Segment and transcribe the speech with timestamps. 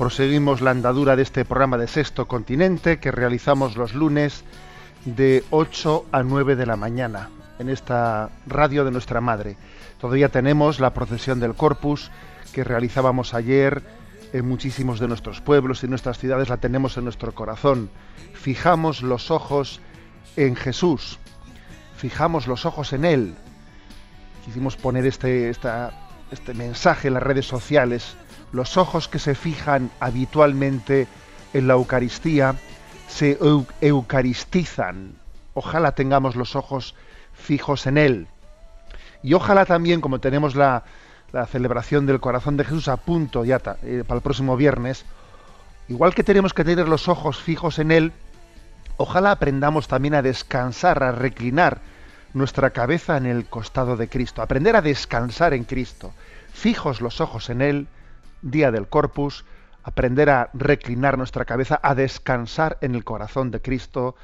[0.00, 4.44] proseguimos la andadura de este programa de Sexto Continente que realizamos los lunes
[5.04, 9.58] de 8 a 9 de la mañana en esta radio de nuestra Madre.
[10.00, 12.10] Todavía tenemos la procesión del Corpus
[12.54, 13.82] que realizábamos ayer
[14.32, 17.90] en muchísimos de nuestros pueblos y nuestras ciudades, la tenemos en nuestro corazón.
[18.32, 19.82] Fijamos los ojos
[20.34, 21.18] en Jesús,
[21.98, 23.34] fijamos los ojos en Él,
[24.46, 25.92] quisimos poner este, esta-
[26.30, 28.16] este mensaje en las redes sociales.
[28.52, 31.06] Los ojos que se fijan habitualmente
[31.52, 32.56] en la Eucaristía
[33.08, 35.14] se eu- eucaristizan.
[35.54, 36.94] Ojalá tengamos los ojos
[37.34, 38.26] fijos en Él.
[39.22, 40.84] Y ojalá también, como tenemos la,
[41.32, 45.04] la celebración del corazón de Jesús a punto ya eh, para el próximo viernes,
[45.88, 48.12] igual que tenemos que tener los ojos fijos en Él,
[48.96, 51.80] ojalá aprendamos también a descansar, a reclinar
[52.32, 56.12] nuestra cabeza en el costado de Cristo, aprender a descansar en Cristo,
[56.52, 57.88] fijos los ojos en Él,
[58.42, 59.44] día del Corpus,
[59.82, 64.16] aprender a reclinar nuestra cabeza, a descansar en el corazón de Cristo,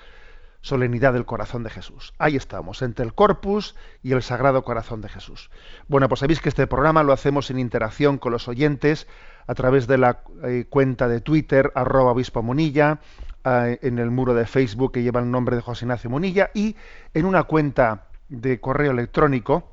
[0.60, 2.12] solemnidad del corazón de Jesús.
[2.18, 5.50] Ahí estamos, entre el Corpus y el Sagrado Corazón de Jesús.
[5.86, 9.06] Bueno, pues sabéis que este programa lo hacemos en interacción con los oyentes
[9.46, 12.98] a través de la eh, cuenta de Twitter, arroba obispo Munilla,
[13.46, 16.74] en el muro de Facebook que lleva el nombre de José Ignacio Munilla y
[17.14, 19.70] en una cuenta de correo electrónico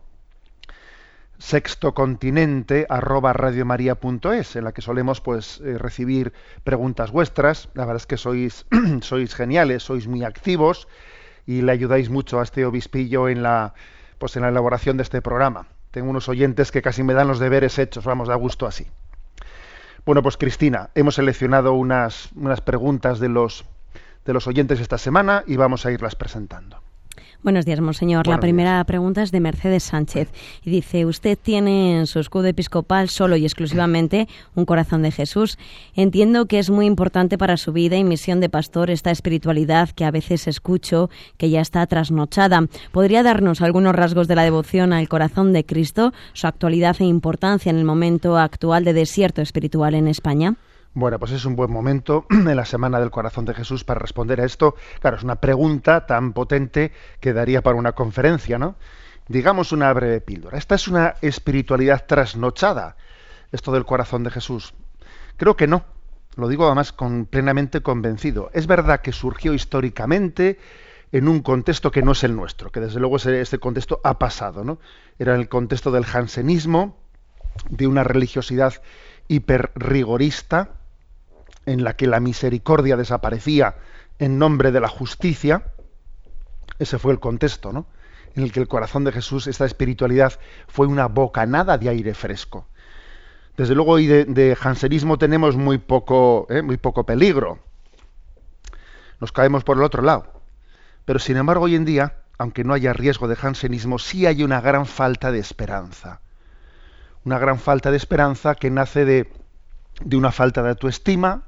[1.43, 6.31] sextocontinente arroba radiomaria.es en la que solemos pues eh, recibir
[6.63, 7.67] preguntas vuestras.
[7.73, 8.65] La verdad es que sois
[9.01, 10.87] sois geniales sois muy activos
[11.45, 13.73] y le ayudáis mucho a este obispillo en la
[14.19, 15.67] pues en la elaboración de este programa.
[15.91, 18.87] Tengo unos oyentes que casi me dan los deberes hechos vamos da gusto así.
[20.05, 23.65] Bueno pues Cristina hemos seleccionado unas unas preguntas de los
[24.23, 26.81] de los oyentes esta semana y vamos a irlas presentando
[27.43, 28.25] Buenos días, Monseñor.
[28.25, 30.29] la primera pregunta es de Mercedes Sánchez
[30.63, 35.57] y dice, usted tiene en su escudo episcopal solo y exclusivamente un corazón de Jesús.
[35.93, 40.05] Entiendo que es muy importante para su vida y misión de pastor esta espiritualidad que
[40.05, 42.65] a veces escucho que ya está trasnochada.
[42.93, 47.71] ¿Podría darnos algunos rasgos de la devoción al corazón de Cristo, su actualidad e importancia
[47.71, 50.55] en el momento actual de desierto espiritual en España?
[50.95, 54.39] Bueno, pues es un buen momento en la Semana del Corazón de Jesús para responder
[54.39, 54.75] a esto.
[54.99, 58.75] Claro, es una pregunta tan potente que daría para una conferencia, ¿no?
[59.27, 60.57] Digamos una breve píldora.
[60.57, 62.95] Esta es una espiritualidad trasnochada,
[63.51, 64.75] esto del corazón de Jesús.
[65.37, 65.83] Creo que no.
[66.35, 68.51] Lo digo además con, plenamente convencido.
[68.53, 70.59] Es verdad que surgió históricamente
[71.11, 74.63] en un contexto que no es el nuestro, que desde luego este contexto ha pasado,
[74.63, 74.79] ¿no?
[75.17, 76.97] Era el contexto del jansenismo,
[77.69, 78.75] de una religiosidad
[79.27, 80.82] hiperrigorista,
[81.65, 83.75] en la que la misericordia desaparecía
[84.19, 85.71] en nombre de la justicia.
[86.79, 87.87] Ese fue el contexto, ¿no?
[88.35, 92.67] En el que el corazón de Jesús, esta espiritualidad, fue una bocanada de aire fresco.
[93.55, 96.63] Desde luego, hoy de, jansenismo tenemos muy poco, ¿eh?
[96.63, 97.59] muy poco peligro.
[99.19, 100.41] Nos caemos por el otro lado.
[101.05, 104.59] Pero sin embargo, hoy en día, aunque no haya riesgo de jansenismo, sí hay una
[104.59, 106.21] gran falta de esperanza.
[107.23, 109.31] Una gran falta de esperanza que nace de,
[110.03, 111.43] de una falta de autoestima,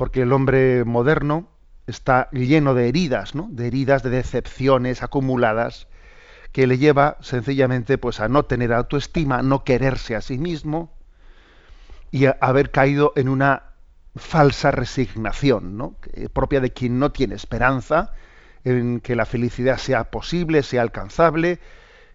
[0.00, 1.46] porque el hombre moderno
[1.86, 3.48] está lleno de heridas, ¿no?
[3.50, 5.88] De heridas, de decepciones acumuladas,
[6.52, 10.90] que le lleva sencillamente pues a no tener autoestima, a no quererse a sí mismo
[12.10, 13.74] y a haber caído en una
[14.16, 15.96] falsa resignación, ¿no?
[16.32, 18.14] Propia de quien no tiene esperanza
[18.64, 21.60] en que la felicidad sea posible, sea alcanzable,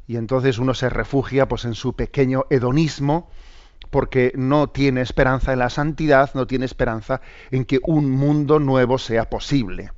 [0.07, 3.29] y entonces uno se refugia pues en su pequeño hedonismo
[3.95, 8.97] porque no tiene esperanza en la santidad, no tiene esperanza en que un mundo nuevo
[8.97, 9.93] sea posible.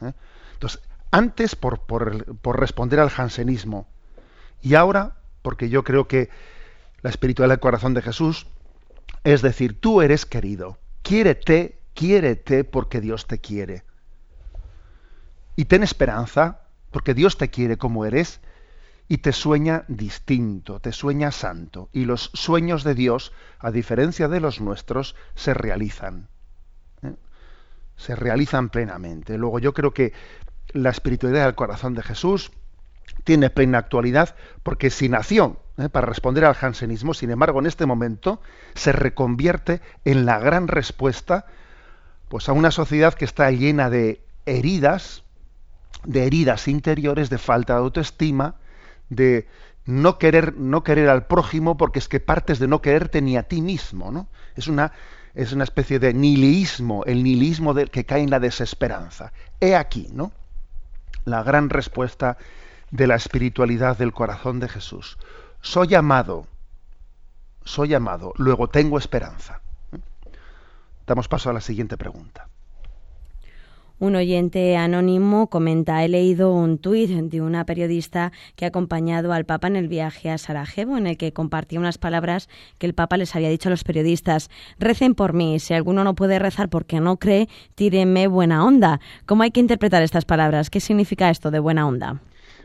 [0.00, 0.12] ¿eh?
[0.52, 0.80] Entonces,
[1.10, 3.88] antes por, por- responder al jansenismo
[4.62, 6.30] y ahora porque yo creo que
[7.02, 8.46] la espiritualidad del corazón de Jesús
[9.24, 13.82] es decir, tú eres querido, quiérete, quiérete porque Dios te quiere.
[15.56, 16.60] Y ten esperanza,
[16.92, 18.38] porque Dios te quiere como eres
[19.10, 21.88] y te sueña distinto, te sueña santo.
[21.92, 26.28] Y los sueños de Dios, a diferencia de los nuestros, se realizan.
[27.02, 27.16] ¿eh?
[27.96, 29.36] Se realizan plenamente.
[29.36, 30.12] Luego yo creo que
[30.68, 32.52] la espiritualidad del corazón de Jesús
[33.24, 35.88] tiene plena actualidad porque si nació ¿eh?
[35.88, 38.40] para responder al jansenismo, sin embargo en este momento
[38.76, 41.46] se reconvierte en la gran respuesta
[42.28, 45.24] pues a una sociedad que está llena de heridas,
[46.04, 48.59] de heridas interiores, de falta de autoestima,
[49.10, 49.46] de
[49.84, 53.42] no querer, no querer al prójimo porque es que partes de no quererte ni a
[53.42, 54.28] ti mismo, ¿no?
[54.56, 54.92] Es una,
[55.34, 59.32] es una especie de nihilismo, el nihilismo del que cae en la desesperanza.
[59.60, 60.32] He aquí, ¿no?
[61.24, 62.38] La gran respuesta
[62.90, 65.18] de la espiritualidad del corazón de Jesús.
[65.60, 66.46] Soy amado,
[67.64, 69.60] soy amado, luego tengo esperanza.
[69.92, 69.98] ¿Eh?
[71.06, 72.49] Damos paso a la siguiente pregunta.
[74.00, 79.44] Un oyente anónimo comenta, he leído un tuit de una periodista que ha acompañado al
[79.44, 82.48] Papa en el viaje a Sarajevo, en el que compartía unas palabras
[82.78, 84.48] que el Papa les había dicho a los periodistas.
[84.78, 89.00] Recen por mí, si alguno no puede rezar porque no cree, tírenme buena onda.
[89.26, 90.70] ¿Cómo hay que interpretar estas palabras?
[90.70, 92.22] ¿Qué significa esto de buena onda?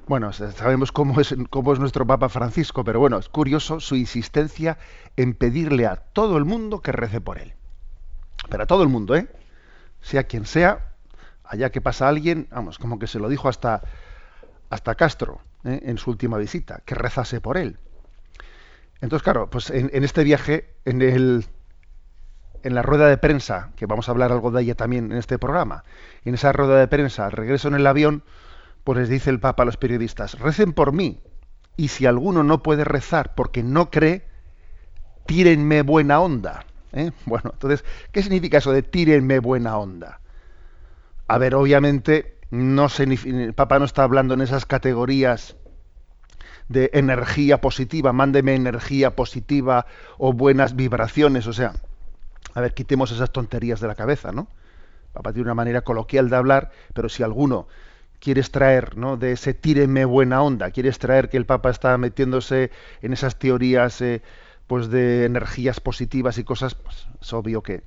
[0.08, 4.78] Bueno, sabemos cómo es, cómo es nuestro Papa Francisco, pero bueno, es curioso su insistencia
[5.18, 7.56] en pedirle a todo el mundo que rece por él.
[8.50, 9.28] Pero a todo el mundo, ¿eh?
[10.00, 10.95] Sea quien sea,
[11.48, 13.82] allá que pasa alguien, vamos, como que se lo dijo hasta,
[14.70, 15.82] hasta Castro ¿eh?
[15.84, 17.78] en su última visita, que rezase por él.
[19.02, 21.46] Entonces, claro, pues en, este viaje, en, el,
[22.64, 25.38] en la rueda de prensa, que vamos a hablar algo de ella también en este
[25.38, 25.84] programa,
[26.24, 28.24] en esa rueda de prensa, al regreso en el avión,
[28.84, 31.20] pues les dice el Papa a los periodistas, recen por mí,
[31.78, 34.26] y si alguno no puede rezar porque no cree,
[35.26, 36.66] tírenme buena onda.
[36.94, 37.12] ¿eh?
[37.26, 40.22] Bueno, entonces, ¿qué significa eso de tírenme buena onda?
[41.28, 45.56] A ver, obviamente, no se, el Papa no está hablando en esas categorías
[46.70, 49.86] de energía positiva, mándeme energía positiva
[50.18, 51.74] o buenas vibraciones, o sea,
[52.54, 54.48] a ver, quitemos esas tonterías de la cabeza, ¿no?
[55.14, 57.68] Papa tiene una manera coloquial de hablar, pero si alguno
[58.20, 59.18] quiere extraer ¿no?
[59.18, 62.72] de ese tíreme buena onda, quiere extraer que el Papa está metiéndose
[63.02, 64.22] en esas teorías eh,
[64.68, 67.84] pues de energías positivas y cosas, pues es obvio que.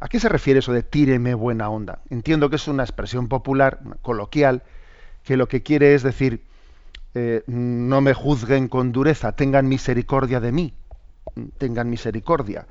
[0.00, 2.00] ¿A qué se refiere eso de tíreme buena onda?
[2.08, 4.62] Entiendo que es una expresión popular, coloquial,
[5.24, 6.42] que lo que quiere es decir,
[7.14, 10.72] eh, no me juzguen con dureza, tengan misericordia de mí,
[11.58, 12.66] tengan misericordia.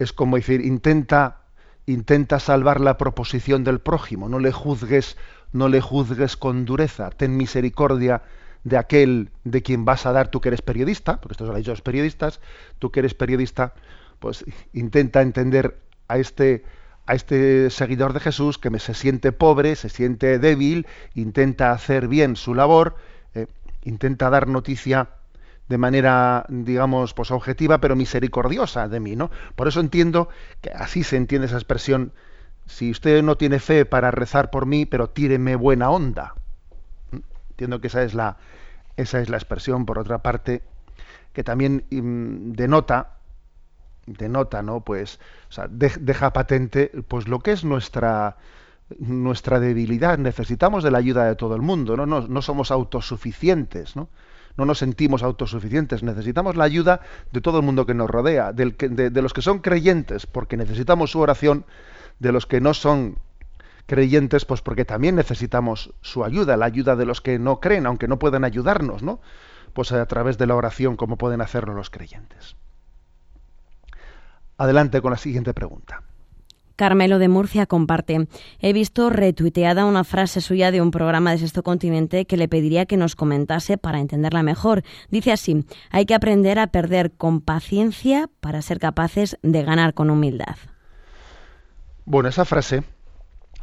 [0.00, 1.42] Es como decir, intenta,
[1.86, 5.16] intenta salvar la proposición del prójimo, no le juzgues,
[5.52, 8.22] no le juzgues con dureza, ten misericordia
[8.64, 11.58] de aquel de quien vas a dar, tú que eres periodista, porque esto lo han
[11.58, 12.40] dicho los periodistas,
[12.80, 13.74] tú que eres periodista,
[14.18, 15.78] pues intenta entender
[16.10, 16.64] a este,
[17.06, 22.34] a este seguidor de Jesús que se siente pobre, se siente débil, intenta hacer bien
[22.34, 22.96] su labor,
[23.34, 23.46] eh,
[23.84, 25.10] intenta dar noticia
[25.68, 29.30] de manera, digamos, pues objetiva, pero misericordiosa de mí, ¿no?
[29.54, 30.28] Por eso entiendo
[30.60, 32.12] que así se entiende esa expresión.
[32.66, 36.34] Si usted no tiene fe para rezar por mí, pero tíreme buena onda.
[37.12, 37.18] ¿Mm?
[37.50, 38.36] Entiendo que esa es la,
[38.96, 40.62] esa es la expresión, por otra parte,
[41.32, 43.19] que también mm, denota
[44.06, 44.80] denota, ¿no?
[44.80, 45.18] Pues,
[45.70, 48.36] deja patente, pues lo que es nuestra
[48.98, 50.18] nuestra debilidad.
[50.18, 52.06] Necesitamos de la ayuda de todo el mundo, ¿no?
[52.06, 54.08] No, no somos autosuficientes, ¿no?
[54.56, 56.02] No nos sentimos autosuficientes.
[56.02, 57.00] Necesitamos la ayuda
[57.32, 60.56] de todo el mundo que nos rodea, del de, de los que son creyentes, porque
[60.56, 61.64] necesitamos su oración,
[62.18, 63.16] de los que no son
[63.86, 68.08] creyentes, pues porque también necesitamos su ayuda, la ayuda de los que no creen, aunque
[68.08, 69.20] no puedan ayudarnos, ¿no?
[69.72, 72.56] Pues a través de la oración, como pueden hacerlo los creyentes.
[74.60, 76.02] Adelante con la siguiente pregunta.
[76.76, 78.28] Carmelo de Murcia comparte.
[78.58, 82.84] He visto retuiteada una frase suya de un programa de Sexto Continente que le pediría
[82.84, 84.82] que nos comentase para entenderla mejor.
[85.08, 90.10] Dice así, hay que aprender a perder con paciencia para ser capaces de ganar con
[90.10, 90.56] humildad.
[92.04, 92.82] Bueno, esa frase,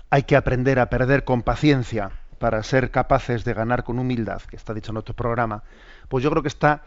[0.09, 4.55] hay que aprender a perder con paciencia para ser capaces de ganar con humildad, que
[4.55, 5.61] está dicho en otro programa,
[6.09, 6.81] pues yo creo que está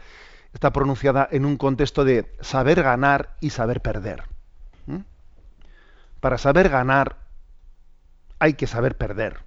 [0.53, 4.23] está pronunciada en un contexto de saber ganar y saber perder.
[6.19, 7.17] Para saber ganar
[8.37, 9.39] hay que saber perder.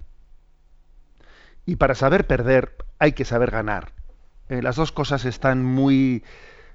[1.65, 3.93] Y para saber perder hay que saber ganar.
[4.49, 6.23] Eh, las dos cosas están muy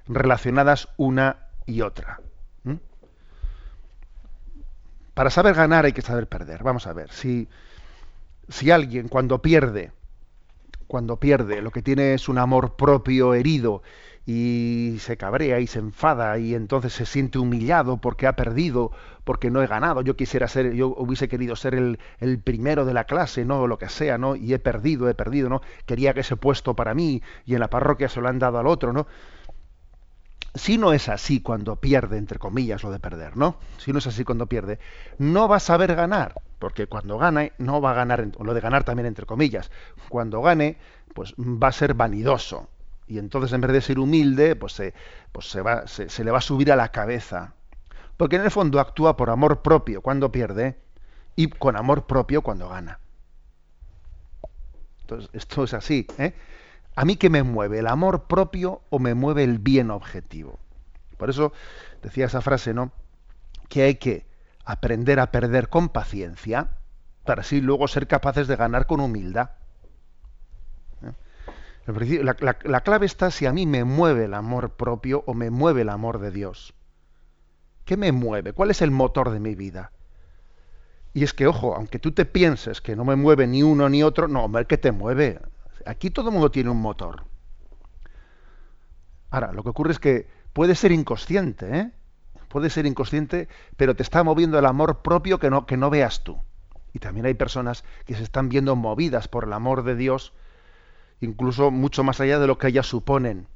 [0.07, 2.19] relacionadas una y otra.
[5.13, 6.63] Para saber ganar hay que saber perder.
[6.63, 7.47] Vamos a ver, si,
[8.49, 9.91] si alguien cuando pierde,
[10.87, 13.83] cuando pierde, lo que tiene es un amor propio herido
[14.33, 18.91] y se cabrea y se enfada y entonces se siente humillado porque ha perdido,
[19.25, 22.93] porque no he ganado, yo quisiera ser, yo hubiese querido ser el, el, primero de
[22.93, 24.37] la clase, no lo que sea, ¿no?
[24.37, 25.61] Y he perdido, he perdido, ¿no?
[25.85, 28.67] Quería que ese puesto para mí y en la parroquia se lo han dado al
[28.67, 29.05] otro, ¿no?
[30.55, 33.57] Si no es así cuando pierde, entre comillas, lo de perder, ¿no?
[33.79, 34.79] Si no es así cuando pierde,
[35.17, 38.85] no va a saber ganar, porque cuando gane, no va a ganar, lo de ganar
[38.85, 39.71] también entre comillas,
[40.07, 40.77] cuando gane,
[41.13, 42.69] pues va a ser vanidoso,
[43.11, 44.93] y entonces en vez de ser humilde, pues, se,
[45.33, 47.55] pues se, va, se, le va a subir a la cabeza.
[48.15, 50.77] Porque en el fondo actúa por amor propio cuando pierde
[51.35, 53.01] y con amor propio cuando gana.
[55.01, 56.07] Entonces, esto es así.
[56.17, 56.33] ¿eh?
[56.95, 57.79] ¿A mí qué me mueve?
[57.79, 60.57] ¿El amor propio o me mueve el bien objetivo?
[61.17, 61.51] Por eso
[62.01, 62.93] decía esa frase, ¿no?
[63.67, 64.25] Que hay que
[64.63, 66.69] aprender a perder con paciencia
[67.25, 69.49] para así luego ser capaces de ganar con humildad.
[71.91, 75.89] La, clave está si a mí me mueve el amor propio o me mueve el
[75.89, 76.73] amor de Dios.
[77.85, 78.53] ¿Qué me mueve?
[78.53, 79.91] ¿Cuál es el motor de mi vida?
[81.13, 84.03] Y es que, ojo, aunque tú te pienses que no me mueve ni uno ni
[84.03, 85.39] otro, no, hombre, ¿qué te mueve?
[85.85, 87.25] Aquí todo el mundo tiene un motor.
[89.29, 91.91] Ahora, lo que ocurre es que puede ser inconsciente, ¿eh?
[92.47, 96.23] Puede ser inconsciente, pero te está moviendo el amor propio que no, que no veas
[96.23, 96.37] tú.
[96.93, 100.33] Y también hay personas que se están viendo movidas por el amor de Dios
[101.21, 103.47] incluso mucho más allá de lo que ellas suponen.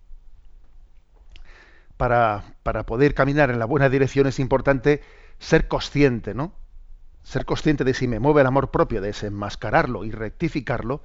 [1.98, 5.02] Para, para, poder caminar en la buena dirección es importante
[5.40, 6.52] ser consciente, ¿no?
[7.24, 11.02] Ser consciente de si me mueve el amor propio, de desenmascararlo y rectificarlo,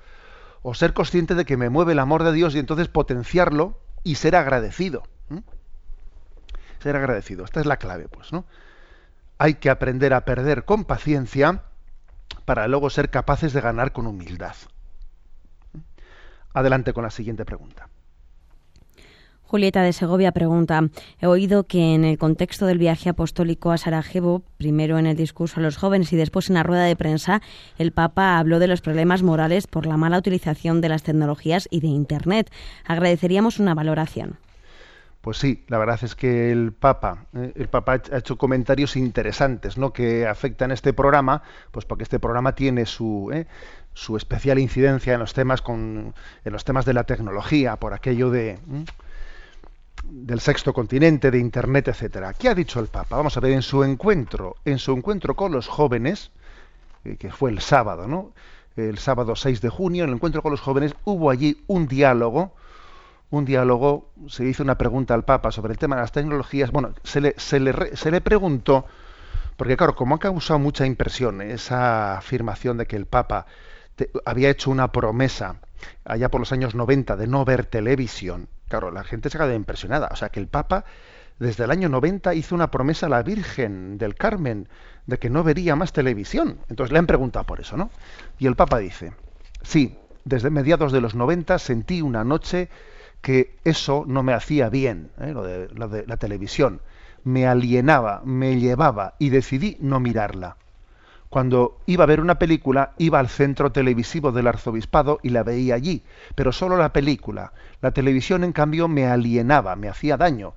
[0.62, 4.16] o ser consciente de que me mueve el amor de Dios y entonces potenciarlo y
[4.16, 5.02] ser agradecido.
[6.82, 7.44] Ser agradecido.
[7.44, 8.44] Esta es la clave, pues, ¿no?
[9.38, 11.62] Hay que aprender a perder con paciencia
[12.44, 14.54] para luego ser capaces de ganar con humildad.
[16.52, 17.88] Adelante con la siguiente pregunta.
[19.50, 20.80] Julieta de Segovia pregunta,
[21.20, 25.58] he oído que en el contexto del viaje apostólico a Sarajevo, primero en el discurso
[25.58, 27.42] a los jóvenes y después en la rueda de prensa,
[27.76, 31.80] el Papa habló de los problemas morales por la mala utilización de las tecnologías y
[31.80, 32.52] de Internet.
[32.86, 34.38] Agradeceríamos una valoración.
[35.20, 39.76] Pues sí, la verdad es que el Papa, eh, el Papa ha hecho comentarios interesantes,
[39.76, 39.92] ¿no?
[39.92, 41.42] Que afectan este programa,
[41.72, 43.46] pues porque este programa tiene su, eh,
[43.94, 48.30] su especial incidencia en los temas con en los temas de la tecnología por aquello
[48.30, 48.58] de
[50.04, 52.32] del sexto continente de internet etcétera.
[52.34, 55.52] Qué ha dicho el papa vamos a ver en su encuentro en su encuentro con
[55.52, 56.30] los jóvenes
[57.04, 58.32] eh, que fue el sábado no
[58.76, 62.54] el sábado 6 de junio en el encuentro con los jóvenes hubo allí un diálogo
[63.30, 66.70] un diálogo se hizo una pregunta al papa sobre el tema de las tecnologías.
[66.70, 68.86] Bueno se le, se le, se le preguntó
[69.56, 73.46] porque claro como ha causado mucha impresión esa afirmación de que el papa
[74.24, 75.60] había hecho una promesa
[76.04, 78.48] allá por los años 90 de no ver televisión.
[78.68, 80.08] Claro, la gente se queda impresionada.
[80.12, 80.84] O sea, que el Papa
[81.38, 84.68] desde el año 90 hizo una promesa a la Virgen del Carmen
[85.06, 86.58] de que no vería más televisión.
[86.68, 87.90] Entonces le han preguntado por eso, ¿no?
[88.38, 89.14] Y el Papa dice,
[89.62, 92.68] sí, desde mediados de los 90 sentí una noche
[93.22, 95.32] que eso no me hacía bien, ¿eh?
[95.32, 96.80] lo, de, lo de la televisión.
[97.24, 100.56] Me alienaba, me llevaba y decidí no mirarla
[101.30, 105.76] cuando iba a ver una película, iba al centro televisivo del arzobispado y la veía
[105.76, 106.02] allí,
[106.34, 107.52] pero solo la película.
[107.80, 110.54] La televisión, en cambio, me alienaba, me hacía daño,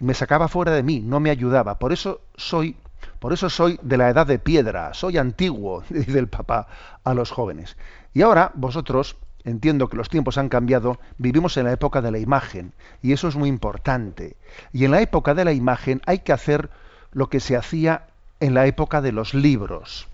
[0.00, 1.78] me sacaba fuera de mí, no me ayudaba.
[1.78, 2.74] Por eso soy,
[3.20, 6.66] por eso soy de la edad de piedra, soy antiguo, dice el papá
[7.04, 7.76] a los jóvenes.
[8.12, 12.18] Y ahora vosotros, entiendo que los tiempos han cambiado, vivimos en la época de la
[12.18, 14.36] imagen, y eso es muy importante.
[14.72, 16.70] Y en la época de la imagen hay que hacer
[17.12, 18.08] lo que se hacía
[18.42, 20.08] en la época de los libros.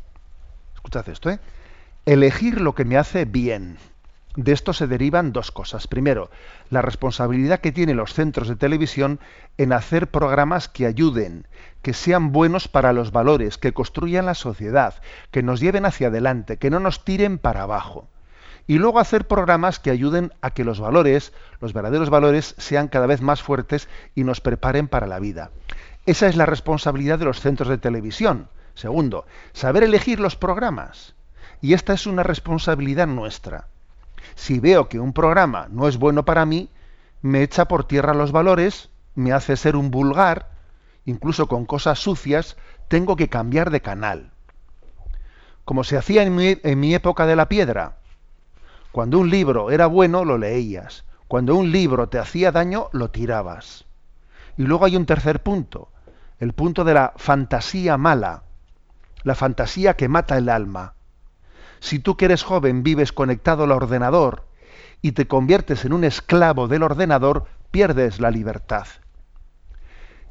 [0.74, 1.40] Escuchad esto, ¿eh?
[2.04, 3.78] Elegir lo que me hace bien.
[4.36, 5.86] De esto se derivan dos cosas.
[5.86, 6.30] Primero,
[6.68, 9.18] la responsabilidad que tienen los centros de televisión
[9.56, 11.46] en hacer programas que ayuden,
[11.80, 14.96] que sean buenos para los valores, que construyan la sociedad,
[15.30, 18.08] que nos lleven hacia adelante, que no nos tiren para abajo.
[18.66, 21.32] Y luego hacer programas que ayuden a que los valores,
[21.62, 25.50] los verdaderos valores, sean cada vez más fuertes y nos preparen para la vida.
[26.08, 28.48] Esa es la responsabilidad de los centros de televisión.
[28.74, 31.14] Segundo, saber elegir los programas.
[31.60, 33.66] Y esta es una responsabilidad nuestra.
[34.34, 36.70] Si veo que un programa no es bueno para mí,
[37.20, 40.48] me echa por tierra los valores, me hace ser un vulgar,
[41.04, 42.56] incluso con cosas sucias,
[42.88, 44.30] tengo que cambiar de canal.
[45.66, 47.98] Como se hacía en mi, en mi época de la piedra.
[48.92, 51.04] Cuando un libro era bueno, lo leías.
[51.26, 53.84] Cuando un libro te hacía daño, lo tirabas.
[54.56, 55.90] Y luego hay un tercer punto
[56.38, 58.44] el punto de la fantasía mala,
[59.24, 60.94] la fantasía que mata el alma.
[61.80, 64.44] Si tú que eres joven vives conectado al ordenador
[65.02, 68.86] y te conviertes en un esclavo del ordenador, pierdes la libertad.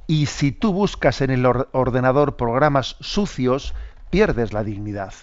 [0.07, 3.73] Y si tú buscas en el ordenador programas sucios,
[4.09, 5.13] pierdes la dignidad.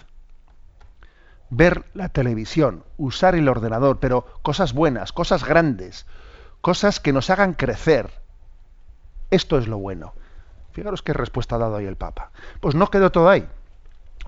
[1.49, 6.05] Ver la televisión, usar el ordenador, pero cosas buenas, cosas grandes,
[6.61, 8.11] cosas que nos hagan crecer.
[9.31, 10.13] Esto es lo bueno.
[10.75, 12.31] Fijaros qué respuesta ha dado ahí el Papa.
[12.59, 13.47] Pues no quedó todo ahí.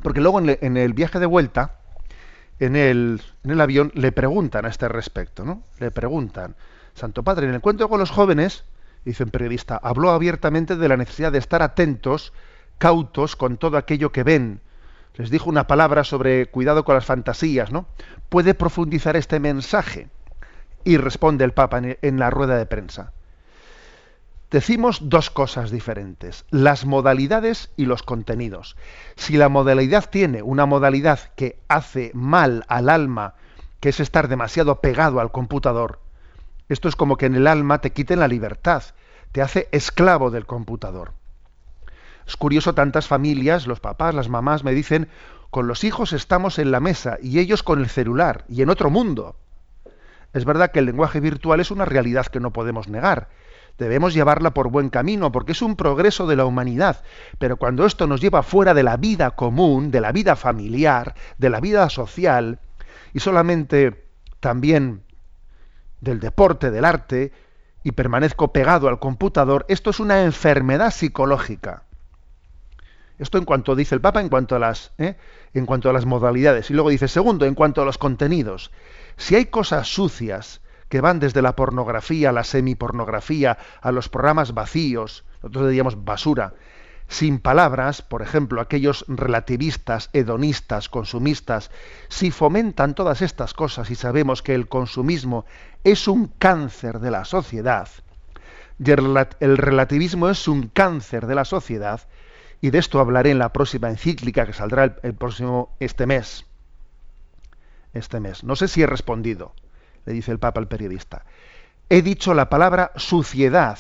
[0.01, 1.75] Porque luego en, el viaje de vuelta,
[2.59, 5.63] en el, en el, avión, le preguntan a este respecto, ¿no?
[5.79, 6.55] Le preguntan,
[6.93, 8.63] Santo Padre, en el encuentro con los jóvenes,
[9.03, 12.31] dice un periodista, habló abiertamente de la necesidad de estar atentos,
[12.77, 14.61] cautos con todo aquello que ven.
[15.15, 17.87] Les dijo una palabra sobre cuidado con las fantasías, ¿no?
[18.29, 20.07] ¿Puede profundizar este mensaje?
[20.85, 23.11] Y responde el Papa en la rueda de prensa
[24.51, 28.77] decimos dos cosas diferentes, las modalidades y los contenidos.
[29.15, 33.35] Si la modalidad tiene una modalidad que hace mal al alma,
[33.79, 35.99] que es estar demasiado pegado al computador,
[36.69, 38.83] esto es como que en el alma te quiten la libertad,
[39.31, 41.13] te hace esclavo del computador.
[42.25, 45.07] Es curioso, tantas familias, los papás, las mamás me dicen,
[45.49, 48.89] con los hijos estamos en la mesa y ellos con el celular y en otro
[48.89, 49.37] mundo.
[50.33, 53.29] Es verdad que el lenguaje virtual es una realidad que no podemos negar,
[53.77, 57.03] debemos llevarla por buen camino, porque es un progreso de la humanidad.
[57.37, 61.49] Pero cuando esto nos lleva fuera de la vida común, de la vida familiar, de
[61.49, 62.59] la vida social,
[63.13, 64.05] y solamente
[64.39, 65.03] también
[66.01, 67.31] del deporte, del arte,
[67.83, 71.83] y permanezco pegado al computador, esto es una enfermedad psicológica.
[73.17, 75.15] Esto en cuanto dice el Papa, en cuanto a las, ¿eh?
[75.53, 76.69] en cuanto a las modalidades.
[76.69, 78.71] Y luego dice, segundo, en cuanto a los contenidos.
[79.15, 85.25] Si hay cosas sucias, que van desde la pornografía, la semipornografía, a los programas vacíos,
[85.41, 86.53] nosotros diríamos basura,
[87.09, 91.71] sin palabras, por ejemplo, aquellos relativistas, hedonistas, consumistas,
[92.09, 95.45] si fomentan todas estas cosas y sabemos que el consumismo
[95.83, 97.87] es un cáncer de la sociedad,
[98.79, 102.01] y el relativismo es un cáncer de la sociedad,
[102.59, 106.45] y de esto hablaré en la próxima encíclica que saldrá el próximo este mes.
[107.93, 108.43] Este mes.
[108.43, 109.53] No sé si he respondido
[110.07, 111.25] le dice el Papa al periodista.
[111.89, 113.77] He dicho la palabra suciedad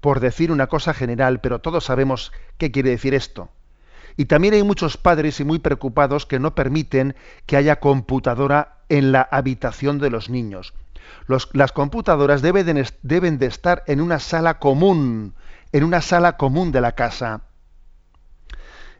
[0.00, 3.50] por decir una cosa general, pero todos sabemos qué quiere decir esto.
[4.16, 9.10] Y también hay muchos padres y muy preocupados que no permiten que haya computadora en
[9.10, 10.74] la habitación de los niños.
[11.52, 15.34] las computadoras deben deben de estar en una sala común,
[15.72, 17.42] en una sala común de la casa.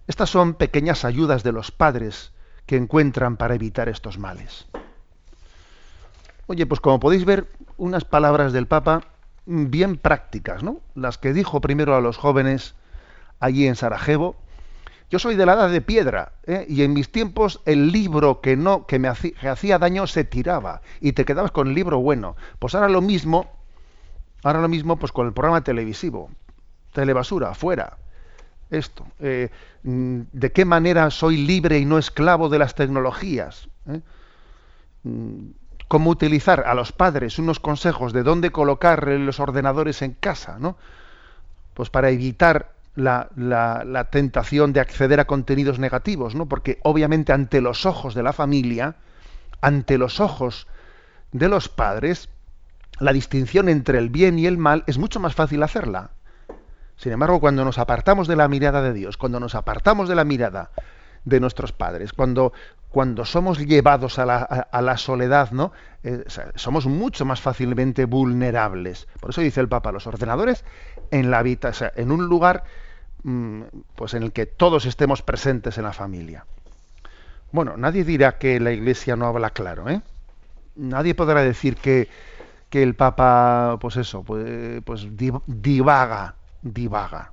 [0.08, 2.32] Estas son pequeñas ayudas de los padres
[2.66, 4.66] que encuentran para evitar estos males.
[6.46, 9.02] Oye, pues como podéis ver, unas palabras del Papa
[9.46, 10.80] bien prácticas, ¿no?
[10.94, 12.74] Las que dijo primero a los jóvenes
[13.40, 14.36] allí en Sarajevo.
[15.10, 16.66] Yo soy de la edad de piedra, ¿eh?
[16.68, 21.12] y en mis tiempos el libro que no que me hacía, daño se tiraba y
[21.12, 22.36] te quedabas con el libro bueno.
[22.58, 23.50] Pues ahora lo mismo,
[24.42, 26.30] ahora lo mismo, pues con el programa televisivo,
[26.92, 27.98] telebasura, fuera.
[28.70, 29.50] Esto, eh,
[29.82, 33.68] mm, ¿de qué manera soy libre y no esclavo de las tecnologías?
[33.86, 34.00] ¿Eh?
[35.88, 40.76] Cómo utilizar a los padres unos consejos de dónde colocar los ordenadores en casa, ¿no?
[41.74, 46.46] Pues para evitar la, la, tentación de acceder a contenidos negativos, ¿no?
[46.46, 48.96] Porque obviamente ante los ojos de la familia,
[49.60, 50.68] ante los ojos
[51.32, 52.28] de los padres,
[53.00, 56.10] la distinción entre el bien y el mal es mucho más fácil hacerla.
[56.96, 60.24] Sin embargo, cuando nos apartamos de la mirada de Dios, cuando nos apartamos de la
[60.24, 60.70] mirada
[61.24, 62.52] de nuestros padres, cuando,
[62.90, 65.72] cuando somos llevados a la, a, la soledad, ¿no?
[66.02, 69.08] Eh, somos mucho más fácilmente vulnerables.
[69.20, 70.64] Por eso dice el Papa, los ordenadores
[71.10, 72.64] en la habitación, en un lugar
[73.22, 73.62] mm,
[73.94, 76.44] pues en el que todos estemos presentes en la familia.
[77.52, 80.02] Bueno, nadie dirá que la Iglesia no habla claro, ¿eh?
[80.76, 82.08] Nadie podrá decir que,
[82.68, 85.06] que el Papa, pues eso, pues, pues
[85.46, 87.30] divaga, divaga.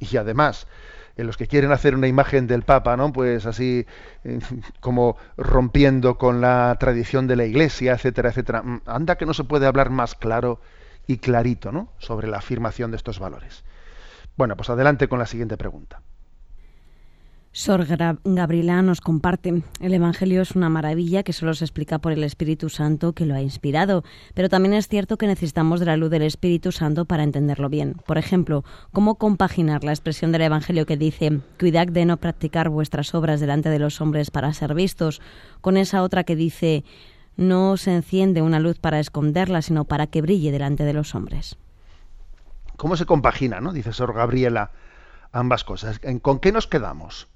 [0.00, 0.66] Y además,
[1.16, 3.12] los que quieren hacer una imagen del Papa, ¿no?
[3.12, 3.86] Pues así
[4.24, 4.38] eh,
[4.80, 8.62] como rompiendo con la tradición de la Iglesia, etcétera, etcétera.
[8.62, 10.60] Mm, anda que no se puede hablar más claro
[11.06, 11.92] y clarito, ¿no?
[11.98, 13.64] Sobre la afirmación de estos valores.
[14.36, 16.00] Bueno, pues adelante con la siguiente pregunta.
[17.52, 17.84] Sor
[18.24, 22.68] Gabriela nos comparte, el Evangelio es una maravilla que solo se explica por el Espíritu
[22.68, 26.22] Santo que lo ha inspirado, pero también es cierto que necesitamos de la luz del
[26.22, 27.96] Espíritu Santo para entenderlo bien.
[28.06, 33.16] Por ejemplo, ¿cómo compaginar la expresión del Evangelio que dice, cuidad de no practicar vuestras
[33.16, 35.20] obras delante de los hombres para ser vistos,
[35.60, 36.84] con esa otra que dice,
[37.36, 41.56] no se enciende una luz para esconderla, sino para que brille delante de los hombres?
[42.76, 43.72] ¿Cómo se compagina, no?
[43.72, 44.70] Dice Sor Gabriela,
[45.32, 46.00] ambas cosas.
[46.22, 47.26] ¿Con qué nos quedamos?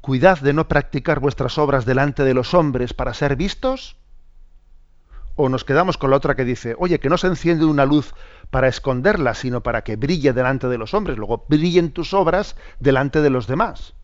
[0.00, 3.96] Cuidad de no practicar vuestras obras delante de los hombres para ser vistos.
[5.36, 8.14] o nos quedamos con la otra que dice, oye, que no se enciende una luz
[8.50, 13.22] para esconderla, sino para que brille delante de los hombres, luego brillen tus obras delante
[13.22, 13.94] de los demás,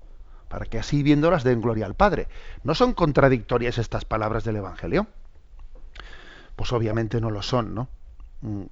[0.48, 2.28] para que así viéndolas den gloria al Padre.
[2.62, 5.08] ¿No son contradictorias estas palabras del Evangelio?
[6.54, 7.88] Pues obviamente no lo son, ¿no?
[8.40, 8.62] Mm.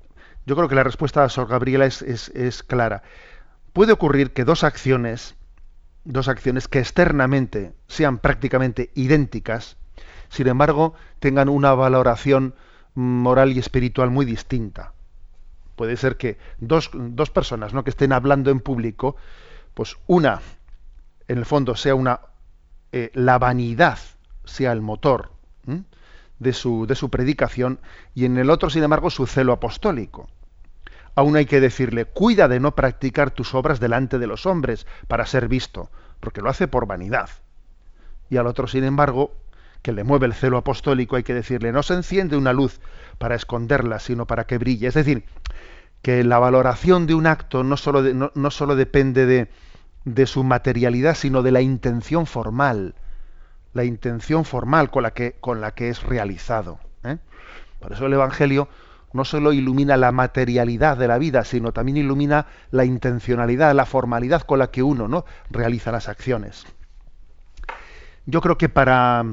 [0.46, 3.02] Yo creo que la respuesta a Sor Gabriela es, es clara.
[3.72, 5.36] Puede ocurrir que dos acciones,
[6.04, 9.76] dos acciones que externamente sean prácticamente idénticas,
[10.28, 12.54] sin embargo, tengan una valoración
[12.94, 14.92] moral y espiritual muy distinta.
[15.76, 16.90] Puede ser que dos,
[17.32, 17.84] personas ¿no?
[17.84, 19.16] que estén hablando en público,
[19.74, 20.40] pues una,
[21.26, 22.20] en el fondo, sea una
[22.92, 23.98] eh, la vanidad
[24.44, 25.32] sea el motor
[26.38, 27.80] de su, de su predicación,
[28.14, 30.28] y en el otro, sin embargo, su celo apostólico.
[31.14, 35.26] Aún hay que decirle, cuida de no practicar tus obras delante de los hombres para
[35.26, 37.30] ser visto, porque lo hace por vanidad.
[38.30, 39.32] Y al otro, sin embargo,
[39.82, 42.80] que le mueve el celo apostólico, hay que decirle, no se enciende una luz
[43.18, 44.88] para esconderla, sino para que brille.
[44.88, 45.24] Es decir,
[46.02, 49.48] que la valoración de un acto no solo, no, solo depende
[50.04, 52.94] de, su materialidad, sino de la intención formal,
[53.72, 56.78] la intención formal con la que, con la que es realizado.
[57.04, 57.18] ¿eh?
[57.78, 58.68] Por eso el Evangelio
[59.14, 64.42] no solo ilumina la materialidad de la vida, sino también ilumina la intencionalidad, la formalidad
[64.42, 65.24] con la que uno ¿no?
[65.50, 66.66] realiza las acciones.
[68.26, 69.24] Yo creo que para,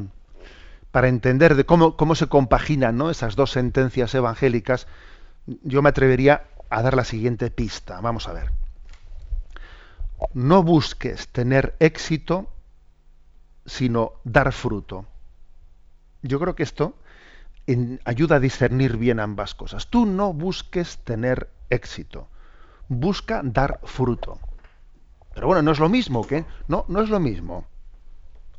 [0.91, 3.09] para entender de cómo, cómo se compaginan ¿no?
[3.09, 4.85] esas dos sentencias evangélicas,
[5.47, 7.99] yo me atrevería a dar la siguiente pista.
[8.01, 8.51] Vamos a ver.
[10.35, 12.47] No busques tener éxito,
[13.65, 15.07] sino dar fruto.
[16.21, 16.93] Yo creo que esto
[18.05, 19.87] ayuda a discernir bien ambas cosas.
[19.87, 22.27] Tú no busques tener éxito,
[22.87, 24.39] busca dar fruto.
[25.33, 26.45] Pero bueno, no es lo mismo, ¿qué?
[26.67, 27.65] No, no es lo mismo.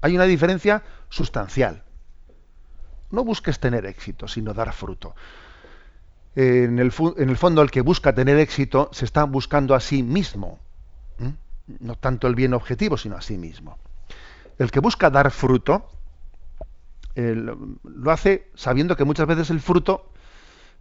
[0.01, 1.83] Hay una diferencia sustancial.
[3.11, 5.15] No busques tener éxito, sino dar fruto.
[6.35, 10.59] En el, fondo, el que busca tener éxito se está buscando a sí mismo.
[11.81, 13.79] No tanto el bien objetivo, sino a sí mismo.
[14.59, 15.89] El que busca dar fruto,
[17.15, 20.11] lo hace sabiendo que muchas veces el fruto,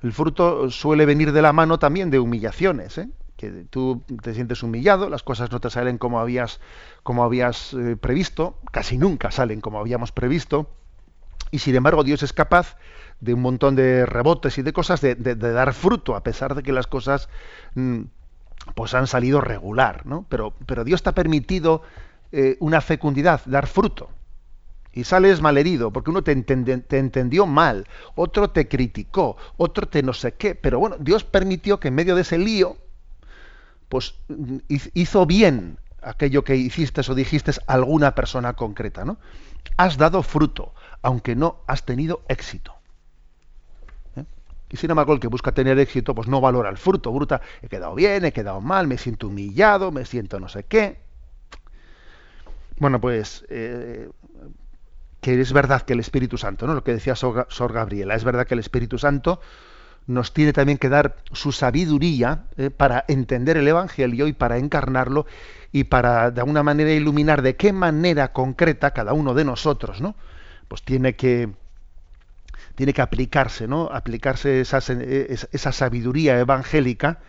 [0.02, 2.98] el fruto suele venir de la mano también de humillaciones.
[2.98, 3.10] ¿eh?
[3.38, 6.60] que tú te sientes humillado, las cosas no te salen como habías,
[7.02, 10.70] como habías eh, previsto, casi nunca salen como habíamos previsto,
[11.50, 12.78] y sin embargo, Dios es capaz
[13.20, 16.72] de un montón de rebotes y de cosas de, dar fruto, a pesar de que
[16.72, 17.30] las cosas
[17.76, 18.02] mm,
[18.74, 20.26] pues han salido regular, ¿no?
[20.30, 21.82] Pero, pero Dios te ha permitido
[22.32, 24.10] eh, una fecundidad, dar fruto.
[24.94, 30.14] Y sales malherido, porque uno te, te, entendió mal, otro te criticó, otro te no
[30.14, 30.54] sé qué.
[30.54, 32.78] Pero bueno, Dios permitió que en medio de ese lío,
[33.88, 39.18] pues mm, hizo bien aquello que hiciste o dijiste a alguna persona concreta, ¿no?
[39.78, 42.74] Has dado fruto, aunque no has tenido éxito.
[44.18, 44.26] ¿Eh?
[44.72, 47.14] Y sin embargo, el que busca tener éxito, pues no valora el fruto.
[47.14, 51.00] Bruta, he quedado bien, he quedado mal, me siento humillado, me siento no sé qué.
[52.78, 54.10] Bueno, pues eh,
[55.22, 56.74] que es verdad que el Espíritu Santo, ¿no?
[56.74, 59.40] Lo que decía Sor, Gabriela, es verdad que el Espíritu Santo
[60.08, 65.28] nos tiene también que dar su sabiduría eh, para entender el Evangelio y para encarnarlo
[65.72, 70.16] y para de alguna manera iluminar de qué manera concreta cada uno de nosotros, ¿no?
[70.72, 71.50] pues tiene que
[72.76, 73.90] tiene que aplicarse, ¿no?
[73.92, 77.20] Aplicarse esa, esa sabiduría evangélica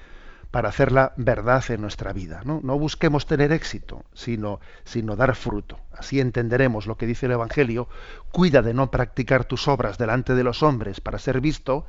[0.53, 2.43] para hacerla verdad en nuestra vida.
[2.45, 2.61] ¿no?
[2.63, 5.81] no busquemos tener éxito, sino, sino dar fruto.
[5.93, 7.89] Así entenderemos lo que dice el Evangelio.
[8.31, 11.87] Cuida de no practicar tus obras delante de los hombres para ser visto,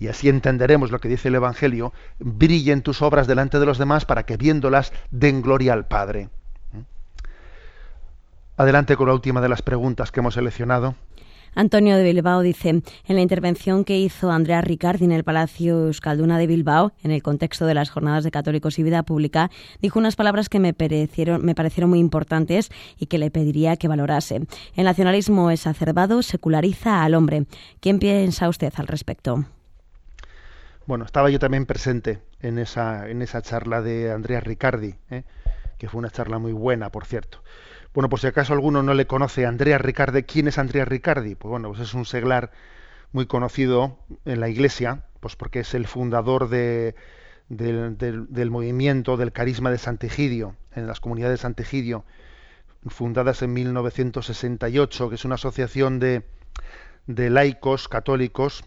[0.00, 1.92] y así entenderemos lo que dice el Evangelio.
[2.18, 6.30] Brillen tus obras delante de los demás para que viéndolas den gloria al Padre.
[8.56, 10.94] Adelante con la última de las preguntas que hemos seleccionado.
[11.58, 12.82] Antonio de Bilbao dice, en
[13.16, 17.66] la intervención que hizo Andrea Ricardi en el Palacio Euskalduna de Bilbao, en el contexto
[17.66, 19.50] de las jornadas de católicos y vida pública,
[19.82, 23.88] dijo unas palabras que me parecieron, me parecieron muy importantes y que le pediría que
[23.88, 24.46] valorase.
[24.76, 27.46] El nacionalismo exacerbado seculariza al hombre.
[27.80, 29.44] ¿Quién piensa usted al respecto?
[30.86, 35.24] Bueno, estaba yo también presente en esa, en esa charla de Andrea Ricardi, ¿eh?
[35.76, 37.42] que fue una charla muy buena, por cierto.
[37.98, 41.34] Bueno, por si acaso alguno no le conoce, Andrea Ricardi, ¿quién es Andrea Ricardi?
[41.34, 42.52] Pues bueno, pues es un seglar
[43.10, 46.94] muy conocido en la Iglesia, pues porque es el fundador de,
[47.48, 52.04] del, movimiento del carisma de Santigidio, en las comunidades de Santigidio,
[52.86, 56.24] fundadas en 1968, que es una asociación de,
[57.08, 58.62] de laicos católicos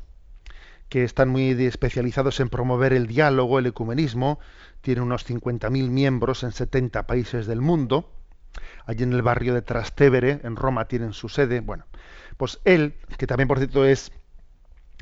[0.89, 4.39] que están muy especializados en promover el diálogo, el ecumenismo,
[4.81, 8.11] tiene unos 50.000 miembros en 70 países del mundo,
[8.85, 11.61] allí en el barrio de Trastevere, en Roma, tienen su sede.
[11.61, 11.85] Bueno,
[12.37, 14.11] pues él, que también por cierto es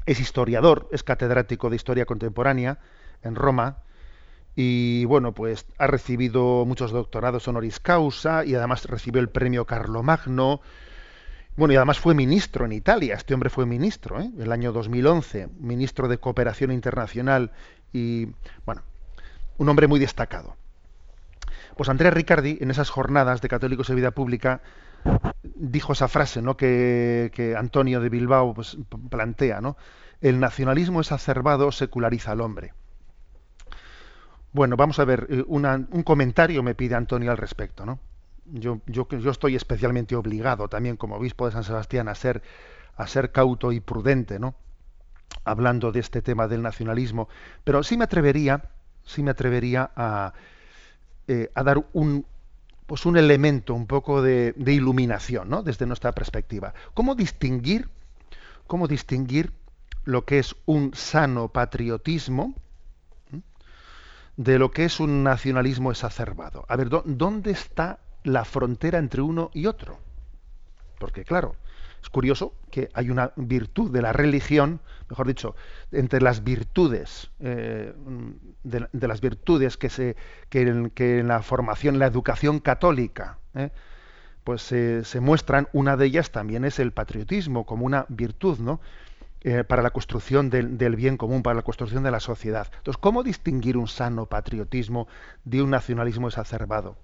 [0.06, 2.80] es historiador, es catedrático de historia contemporánea
[3.22, 3.78] en Roma
[4.56, 10.62] y bueno, pues ha recibido muchos doctorados honoris causa y además recibió el premio Carlomagno.
[11.56, 13.16] Bueno, y además fue ministro en Italia.
[13.16, 14.32] Este hombre fue ministro, ¿eh?
[14.40, 17.52] el año 2011, ministro de Cooperación Internacional
[17.94, 18.28] y
[18.66, 18.82] bueno,
[19.58, 20.56] un hombre muy destacado.
[21.80, 24.60] Pues Andrea Riccardi, en esas jornadas de católicos de vida pública,
[25.56, 26.58] dijo esa frase ¿no?
[26.58, 28.78] que, Antonio de Bilbao pues,
[29.10, 29.78] plantea, ¿no?
[30.20, 32.74] El nacionalismo exacerbado seculariza al hombre.
[34.52, 38.02] Bueno, vamos a ver, eh, un comentario me pide Antonio al respecto, ¿no?
[38.44, 42.42] Yo, yo, yo estoy especialmente obligado también como obispo de San Sebastián a ser,
[42.98, 44.54] a ser cauto y prudente, ¿no?
[45.46, 47.30] Hablando de este tema del nacionalismo,
[47.64, 48.66] pero sí me atrevería,
[49.06, 50.34] sí me atrevería a,
[51.32, 52.26] eh, a dar un,
[52.88, 55.62] pues un elemento un poco de, iluminación ¿no?
[55.62, 56.74] desde nuestra perspectiva.
[56.96, 57.88] ¿Cómo distinguir,
[58.66, 59.54] cómo distinguir
[60.06, 62.56] lo que es un sano patriotismo
[64.38, 66.66] de lo que es un nacionalismo exacerbado?
[66.68, 70.00] A ver, ¿dónde está la frontera entre uno y otro?
[70.98, 71.56] Porque claro,
[72.02, 75.56] es curioso que hay una virtud de la religión, mejor dicho,
[75.92, 77.94] entre las virtudes, eh,
[78.64, 80.16] de, las virtudes que, se,
[80.50, 83.72] que, en, la formación, la educación católica, eh,
[84.44, 88.80] pues se muestran, una de ellas también es el patriotismo como una virtud, ¿no?
[89.42, 92.68] Eh, para la construcción del, del, bien común, para la construcción de la sociedad.
[92.76, 95.08] Entonces, ¿cómo distinguir un sano patriotismo
[95.46, 96.98] de un nacionalismo exacerbado?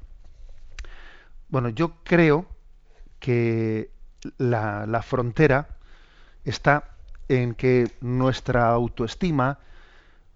[1.47, 2.45] Bueno, yo creo
[3.19, 3.89] que
[4.37, 5.67] la, frontera
[6.43, 6.95] está
[7.27, 9.59] en que nuestra autoestima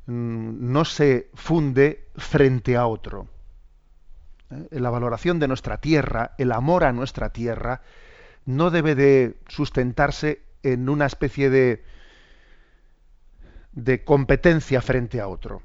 [0.05, 3.27] mm, no se funde frente a otro.
[4.49, 4.67] ¿Eh?
[4.71, 7.81] La valoración de nuestra tierra, el amor a nuestra tierra,
[8.45, 11.83] no debe de sustentarse en una especie de,
[13.71, 15.61] de competencia frente a otro.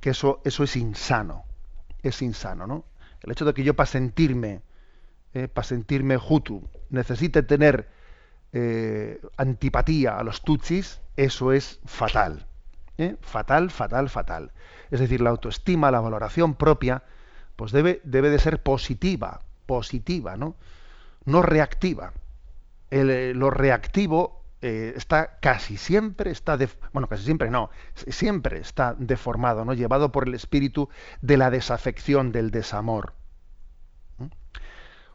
[0.00, 1.44] Que eso, eso es insano.
[2.02, 2.84] Es insano, ¿no?
[3.22, 4.62] El hecho de que yo para sentirme
[5.34, 7.88] eh, para sentirme Hutu, necesite tener
[8.52, 12.46] eh, antipatía a los Tutsis, eso es fatal.
[12.98, 13.16] ¿eh?
[13.22, 14.52] Fatal, fatal, fatal.
[14.90, 17.02] Es decir, la autoestima, la valoración propia,
[17.56, 20.54] pues debe, debe de ser positiva, positiva, ¿no?
[21.24, 22.12] No reactiva.
[22.90, 26.56] lo reactivo está casi siempre está
[26.92, 30.88] bueno casi siempre no siempre está deformado no llevado por el espíritu
[31.20, 33.14] de la desafección del desamor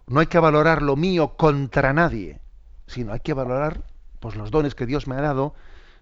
[0.07, 2.39] no hay que valorar lo mío contra nadie,
[2.87, 3.83] sino hay que valorar
[4.19, 5.53] pues, los dones que Dios me ha dado,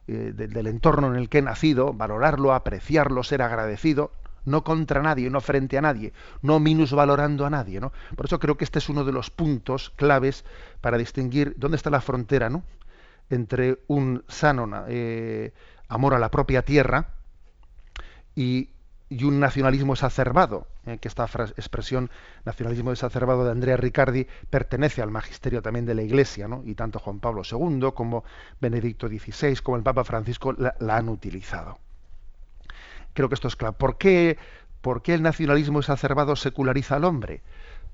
[0.07, 4.11] eh, del entorno en el que he nacido, valorarlo, apreciarlo, ser agradecido,
[4.45, 6.13] no contra nadie, no frente a nadie,
[6.43, 7.79] no minusvalorando a nadie.
[7.79, 7.91] ¿no?
[8.15, 10.45] Por eso creo que este es uno de los puntos claves
[10.81, 12.63] para distinguir dónde está la frontera ¿no?
[13.31, 15.53] entre un sano eh,
[15.87, 17.15] amor a la propia tierra
[18.35, 18.69] y
[19.09, 20.67] y un nacionalismo exacerbado,
[20.99, 21.25] que esta
[21.57, 22.09] expresión
[22.43, 26.63] nacionalismo exacerbado de Andrea Riccardi pertenece al magisterio también de la Iglesia, ¿no?
[26.65, 28.23] y tanto Juan Pablo II como
[28.59, 31.77] Benedicto XVI como el Papa Francisco la, han utilizado.
[33.13, 33.77] Creo que esto es claro.
[33.77, 34.37] ¿Por qué,
[34.81, 37.41] ¿Por qué el nacionalismo exacerbado seculariza al hombre?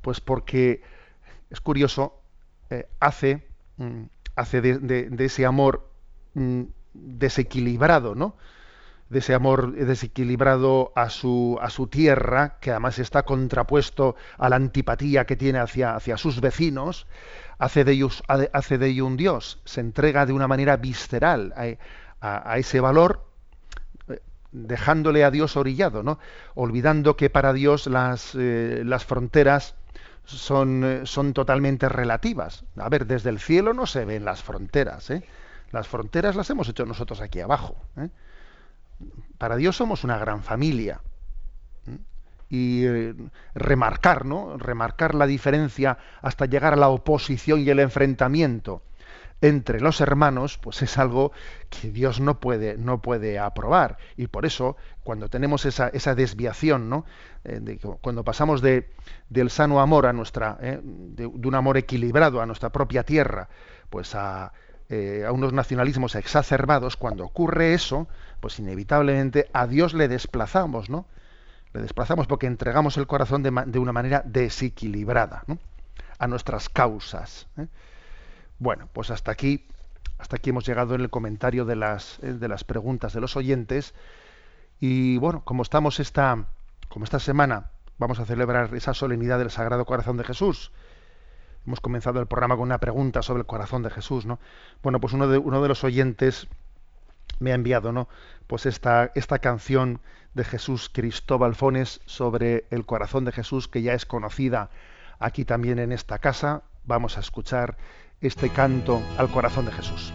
[0.01, 0.81] Pues porque,
[1.49, 2.21] es curioso,
[2.69, 3.47] eh, hace,
[3.77, 4.03] mm,
[4.35, 5.89] hace de, ese amor
[6.33, 8.37] mm, desequilibrado, ¿no?
[9.11, 14.55] De ese amor desequilibrado a su, a su tierra, que además está contrapuesto a la
[14.55, 17.07] antipatía que tiene hacia, hacia sus vecinos,
[17.59, 21.53] hace de, ellos, hace de ello un Dios, se entrega de una manera visceral
[22.21, 23.27] a, ese valor,
[24.07, 24.21] eh,
[24.53, 26.17] dejándole a Dios orillado, ¿no?
[26.55, 29.75] olvidando que para Dios las, eh, las fronteras
[30.23, 32.63] son, eh, son totalmente relativas.
[32.77, 35.11] A ver, desde el cielo no se ven las fronteras,
[35.71, 37.75] las fronteras las hemos hecho nosotros aquí abajo.
[39.37, 41.01] Para Dios somos una gran familia.
[42.49, 43.15] Y eh,
[43.55, 44.57] remarcar, ¿no?
[44.57, 48.81] Remarcar la diferencia hasta llegar a la oposición y el enfrentamiento
[49.41, 51.31] entre los hermanos, pues es algo
[51.69, 53.97] que Dios no puede, no puede aprobar.
[54.15, 57.05] Y por eso, cuando tenemos esa, desviación, ¿no?
[57.43, 58.91] Eh, cuando pasamos de,
[59.29, 63.49] del sano amor a nuestra, eh, de, un amor equilibrado a nuestra propia tierra,
[63.89, 64.53] pues a,
[65.25, 68.07] a unos nacionalismos exacerbados, cuando ocurre eso,
[68.41, 71.05] pues inevitablemente a Dios le desplazamos, ¿no?
[71.73, 75.43] Le desplazamos porque entregamos el corazón de, una manera desequilibrada.
[76.19, 77.47] A nuestras causas.
[77.57, 77.67] ¿eh?
[78.59, 79.65] Bueno, pues hasta aquí,
[80.19, 83.35] hasta aquí hemos llegado en el comentario de las, eh, de las preguntas de los
[83.35, 83.93] oyentes.
[84.79, 86.45] Y bueno, como estamos esta,
[86.89, 90.71] como esta semana vamos a celebrar esa solemnidad del Sagrado Corazón de Jesús,
[91.65, 94.39] hemos comenzado el programa con una pregunta sobre el corazón de Jesús, ¿no?
[94.83, 96.47] Bueno, pues uno de, uno de los oyentes
[97.39, 98.07] me ha enviado, ¿no?
[98.47, 99.99] Pues esta, esta canción
[100.33, 104.69] de Jesús Cristóbal Fones sobre el corazón de Jesús, que ya es conocida
[105.19, 106.63] aquí también en esta casa.
[106.85, 107.77] Vamos a escuchar
[108.21, 110.13] este canto al corazón de Jesús.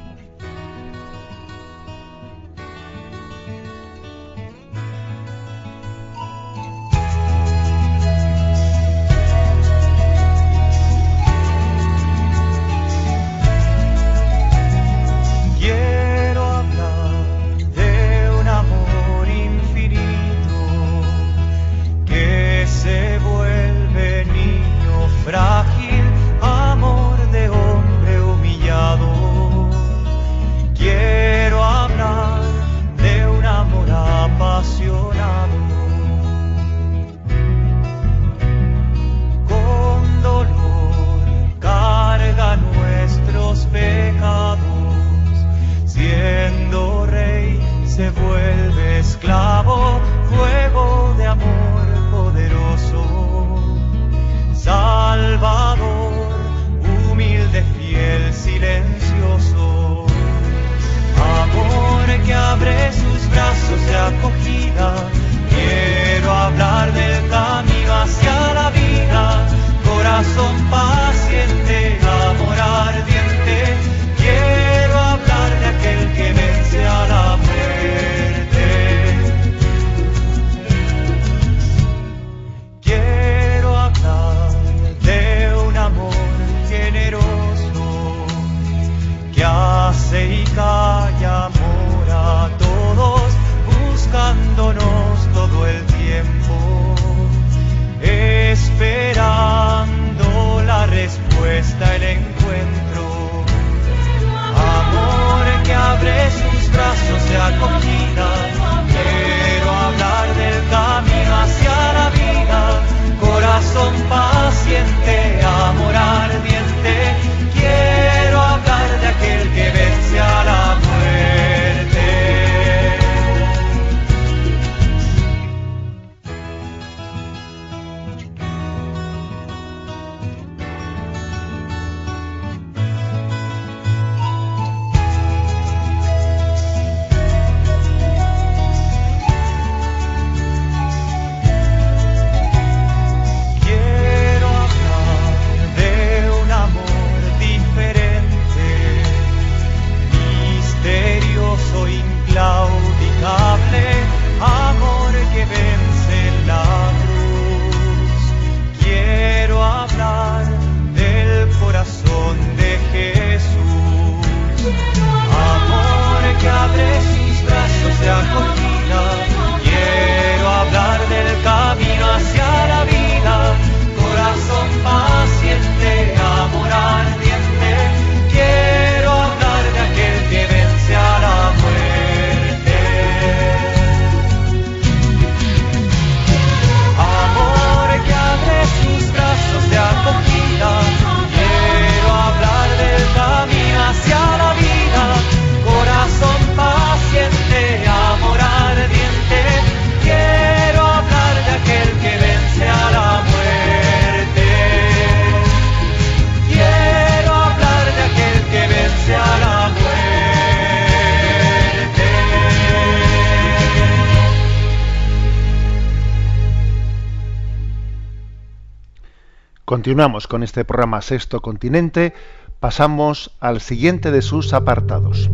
[219.76, 222.14] Continuamos con este programa Sexto Continente.
[222.60, 225.28] Pasamos al siguiente de sus apartados.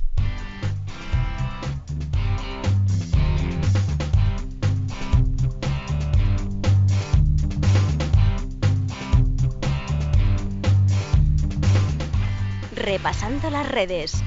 [12.75, 14.25] Repasando las redes.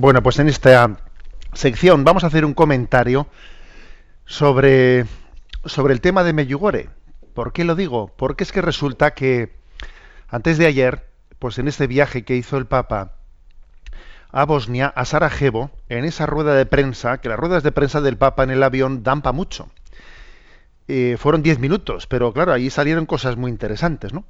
[0.00, 0.96] Bueno, pues en esta
[1.54, 3.26] sección vamos a hacer un comentario
[4.26, 5.06] sobre,
[5.64, 6.88] sobre el tema de Meyugore,
[7.34, 8.14] ¿Por qué lo digo?
[8.16, 9.56] Porque es que resulta que
[10.28, 11.08] antes de ayer,
[11.40, 13.16] pues en este viaje que hizo el Papa
[14.30, 18.16] a Bosnia, a Sarajevo, en esa rueda de prensa, que las ruedas de prensa del
[18.16, 19.68] Papa en el avión dan para mucho.
[20.86, 24.24] Eh, fueron diez minutos, pero claro, ahí salieron cosas muy interesantes, ¿no?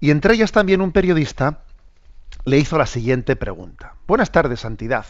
[0.00, 1.60] Y entre ellas también un periodista
[2.44, 3.94] le hizo la siguiente pregunta.
[4.06, 5.06] Buenas tardes, Santidad.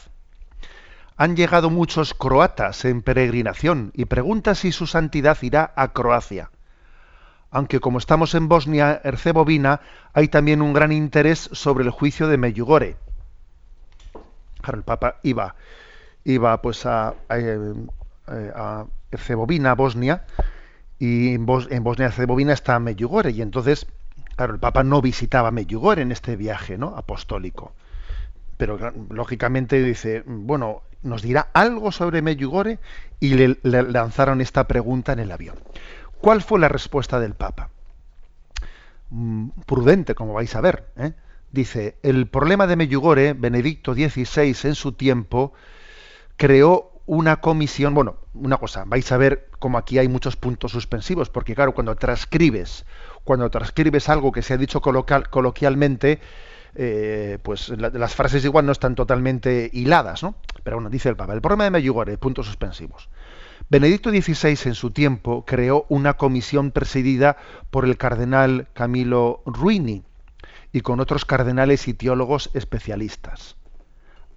[1.17, 6.51] Han llegado muchos croatas en peregrinación y pregunta si su santidad irá a Croacia.
[7.51, 9.81] Aunque como estamos en Bosnia-Herzegovina,
[10.15, 12.97] hay también un gran interés sobre el juicio de Meyugore.
[14.63, 15.55] Claro, el Papa iba,
[16.25, 17.15] iba pues a, a,
[18.55, 20.25] a Herzegovina, Bosnia,
[20.99, 23.87] y en, Bosnia-Herzegovina está Meyugore, y entonces
[24.37, 26.97] Claro, el Papa no visitaba Medjugorje en este viaje ¿no?
[26.97, 27.73] apostólico.
[28.57, 28.79] Pero
[29.11, 32.79] lógicamente dice, bueno, nos dirá algo sobre Medjugorje
[33.21, 35.57] y le, lanzaron esta pregunta en el avión.
[36.21, 37.71] ¿Cuál fue la respuesta del Papa?
[39.11, 40.87] Mm, prudente, como vais a ver.
[40.97, 41.13] ¿eh?
[41.51, 45.53] Dice, el problema de Medjugorje, Benedicto XVI en su tiempo,
[46.37, 51.31] creó una comisión, bueno, una cosa, vais a ver como aquí hay muchos puntos suspensivos,
[51.31, 52.87] porque claro, cuando transcribes
[53.25, 56.21] cuando transcribes algo que se ha dicho coloquialmente,
[56.75, 60.35] eh, pues las frases igual no están totalmente hiladas, ¿no?
[60.65, 63.09] Pero bueno, dice el Papa, el problema de Medjugorje, puntos suspensivos.
[63.69, 67.37] Benedicto XVI en su tiempo creó una comisión presidida
[67.71, 70.03] por el cardenal Camilo Ruini
[70.73, 73.57] y con otros cardenales y teólogos especialistas.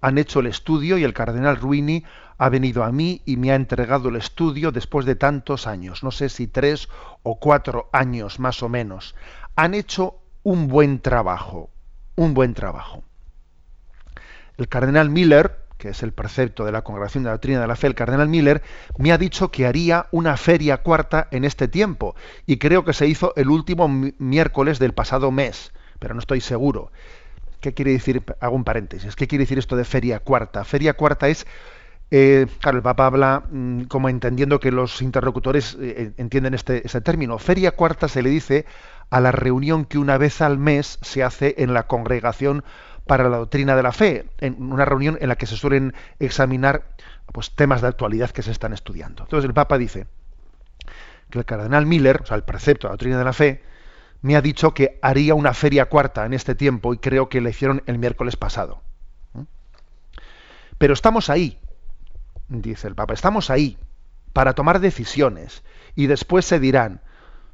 [0.00, 2.04] Han hecho el estudio y el cardenal Ruini
[2.38, 6.10] ha venido a mí y me ha entregado el estudio después de tantos años, no
[6.10, 6.88] sé si tres
[7.22, 9.14] o cuatro años más o menos.
[9.54, 11.70] Han hecho un buen trabajo,
[12.14, 13.04] un buen trabajo.
[14.58, 17.76] El cardenal Miller, que es el precepto de la Congregación de la Doctrina de la
[17.76, 18.62] Fe, el cardenal Miller,
[18.98, 22.14] me ha dicho que haría una feria cuarta en este tiempo,
[22.46, 26.90] y creo que se hizo el último miércoles del pasado mes, pero no estoy seguro.
[27.60, 28.22] ¿Qué quiere decir?
[28.40, 29.16] Hago un paréntesis.
[29.16, 30.64] ¿Qué quiere decir esto de feria cuarta?
[30.64, 31.46] Feria cuarta es
[32.10, 37.00] eh, claro, el Papa habla mm, como entendiendo que los interlocutores eh, entienden este, este,
[37.00, 37.38] término.
[37.38, 38.64] Feria cuarta se le dice
[39.10, 42.64] a la reunión que una vez al mes se hace en la congregación
[43.06, 46.94] para la doctrina de la fe, en una reunión en la que se suelen examinar
[47.32, 49.24] pues, temas de actualidad que se están estudiando.
[49.24, 50.06] Entonces el Papa dice
[51.30, 53.62] que el cardenal Miller, o sea, el precepto de la doctrina de la fe,
[54.22, 57.50] me ha dicho que haría una feria cuarta en este tiempo y creo que le
[57.50, 58.82] hicieron el miércoles pasado.
[59.34, 59.42] ¿Mm?
[60.78, 61.60] Pero estamos ahí,
[62.48, 63.78] dice el Papa, estamos ahí
[64.32, 65.62] para tomar decisiones
[65.94, 67.00] y después se dirán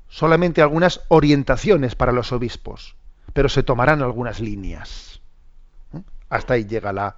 [0.09, 2.97] solamente algunas orientaciones para los obispos,
[3.32, 5.20] pero se tomarán algunas líneas.
[5.93, 6.01] ¿Mm?
[6.28, 7.16] Hasta ahí llega la,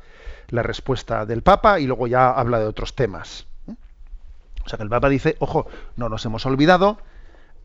[0.51, 3.47] la respuesta del Papa y luego ya habla de otros temas.
[3.67, 3.73] ¿Mm?
[4.65, 5.67] O sea que el Papa dice, ojo,
[5.97, 6.99] no nos hemos olvidado,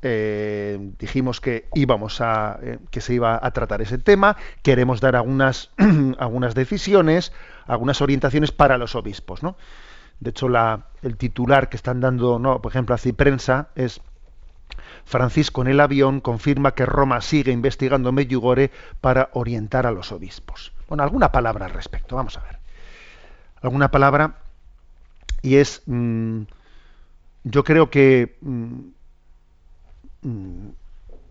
[0.02, 5.18] eh, dijimos que íbamos a eh, que se iba a tratar ese tema, queremos dar
[5.18, 5.72] algunas,
[6.18, 7.34] algunas decisiones,
[7.68, 9.58] algunas orientaciones para los obispos, ¿no?
[10.20, 14.02] De hecho, la, el titular que están dando, no, por ejemplo, así prensa es
[15.06, 20.72] Francisco en el avión confirma que Roma sigue investigando Medjugorje para orientar a los obispos.
[20.88, 22.60] Bueno, alguna palabra al respecto, vamos a ver.
[23.62, 24.36] Alguna palabra
[25.42, 26.42] y es, mm,
[27.44, 28.80] yo creo que mm,
[30.22, 30.70] mm,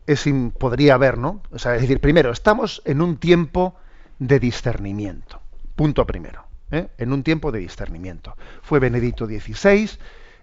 [0.06, 0.24] es,
[0.58, 1.42] podría haber, ¿no?
[1.52, 3.76] O sea, es decir, primero, estamos en un tiempo
[4.18, 5.40] de discernimiento.
[5.76, 6.47] Punto primero.
[6.70, 6.88] ¿Eh?
[6.98, 8.36] en un tiempo de discernimiento.
[8.62, 9.90] Fue Benedicto XVI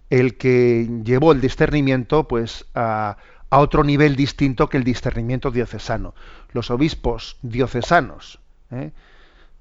[0.09, 3.17] el que llevó el discernimiento pues, a,
[3.49, 6.13] otro nivel distinto que el discernimiento diocesano.
[6.51, 8.39] Los obispos diocesanos
[8.71, 8.91] ¿eh?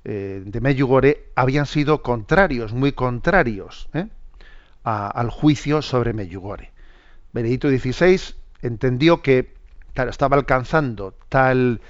[0.05, 3.89] Eh, de Medjugorje habían sido contrarios, muy contrarios
[4.83, 6.73] al juicio sobre Medjugorje.
[7.33, 9.55] Benedicto XVI entendió que
[9.95, 11.81] estaba alcanzando tal,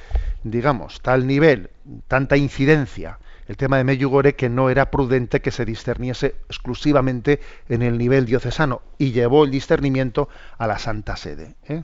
[0.43, 1.71] digamos, tal nivel,
[2.07, 7.83] tanta incidencia el tema de Medjugorje que no era prudente que se discerniese exclusivamente en
[7.83, 10.29] el nivel diocesano y llevó el discernimiento
[10.59, 11.57] a la Santa Sede.
[11.69, 11.83] ¿eh?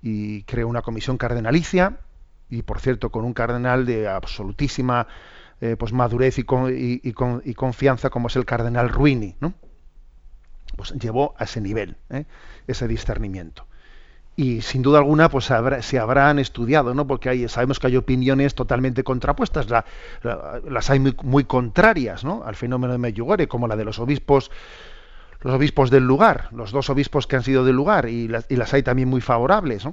[0.00, 1.98] Y creó una comisión cardenalicia
[2.48, 5.06] y, por cierto, con un cardenal de absolutísima
[5.60, 9.54] eh, pues madurez y, y, confianza como es el cardenal Ruini, ¿no?
[10.76, 12.24] Pues llevó a ese nivel, ¿eh?
[12.66, 13.66] ese discernimiento
[14.34, 18.54] y sin duda alguna pues se habrán estudiado no porque hay, sabemos que hay opiniones
[18.54, 19.66] totalmente contrapuestas
[20.22, 22.42] las hay muy, contrarias ¿no?
[22.44, 24.50] al fenómeno de Medjugorje como la de los obispos
[25.40, 28.56] los obispos del lugar los dos obispos que han sido del lugar y las, y
[28.56, 29.86] las hay también muy favorables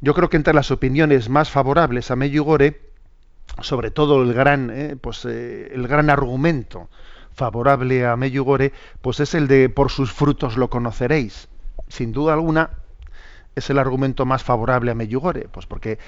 [0.00, 2.90] yo creo que entre las opiniones más favorables a Medjugorje
[3.62, 6.90] sobre todo el gran eh, pues eh, el gran argumento
[7.32, 11.48] favorable a Medjugorje pues es el de por sus frutos lo conoceréis
[11.88, 12.83] sin duda alguna
[13.54, 15.48] es el argumento más favorable a Meyugore?
[15.48, 15.98] Pues porque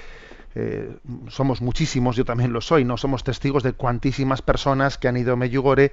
[0.55, 5.17] eh, somos muchísimos, yo también lo soy, no somos testigos de cuantísimas personas que han
[5.17, 5.91] ido a Meyugore,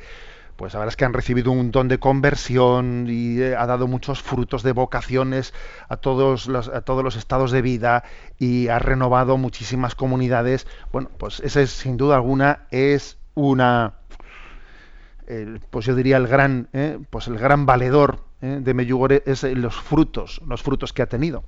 [0.56, 3.88] pues la verdad es que han recibido un don de conversión y eh, ha dado
[3.88, 5.52] muchos frutos de vocaciones
[5.88, 8.04] a todos los, a todos los estados de vida
[8.38, 10.66] y ha renovado muchísimas comunidades.
[10.92, 13.94] Bueno, pues ese sin duda alguna es una
[15.70, 18.20] pues yo diría el gran eh, pues el gran valedor
[18.60, 21.44] de Meyugore es los frutos los frutos que ha tenido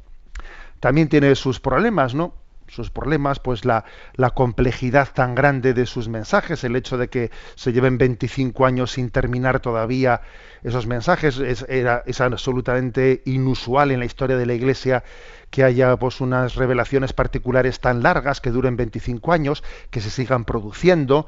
[0.81, 2.35] también tiene sus problemas no
[2.69, 3.85] sus problemas, pues la,
[4.15, 8.93] la, complejidad tan grande de sus mensajes, el hecho de que se lleven 25 años
[8.93, 10.23] sin terminar todavía
[10.63, 15.05] esos mensajes, es, era, es absolutamente inusual en la historia de la Iglesia
[15.51, 20.45] que haya pues unas revelaciones particulares tan largas que duren 25 años, que se sigan
[20.45, 21.27] produciendo.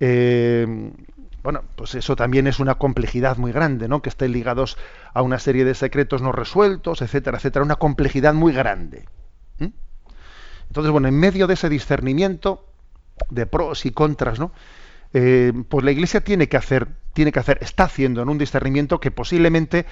[0.00, 0.92] Eh,
[1.42, 4.02] bueno, pues eso también es una complejidad muy grande, ¿no?
[4.02, 4.76] Que estén ligados
[5.14, 9.06] a una serie de secretos no resueltos, etcétera, etcétera, una complejidad muy grande.
[9.58, 12.64] Entonces, bueno, en medio de ese discernimiento
[13.28, 14.52] de pros y contras, ¿no?
[15.12, 19.00] Eh, pues la Iglesia tiene que hacer, tiene que hacer, está haciendo en un discernimiento
[19.00, 19.86] que posiblemente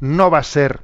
[0.00, 0.82] no va a ser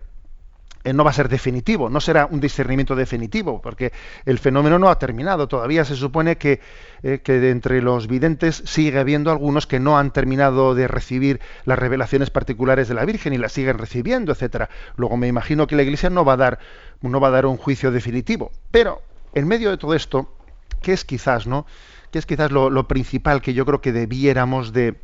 [0.85, 3.93] no va a ser definitivo, no será un discernimiento definitivo, porque
[4.25, 5.47] el fenómeno no ha terminado.
[5.47, 6.61] Todavía se supone que,
[7.03, 11.41] eh, que de entre los videntes sigue habiendo algunos que no han terminado de recibir
[11.65, 14.71] las revelaciones particulares de la Virgen y las siguen recibiendo, etcétera.
[14.97, 16.59] Luego me imagino que la Iglesia no va a dar,
[17.03, 18.51] no va a dar un juicio definitivo.
[18.71, 19.03] Pero
[19.35, 20.35] en medio de todo esto,
[20.83, 21.67] ¿qué es quizás, no?
[22.11, 24.97] ¿Qué es quizás lo, principal que yo creo que debiéramos de,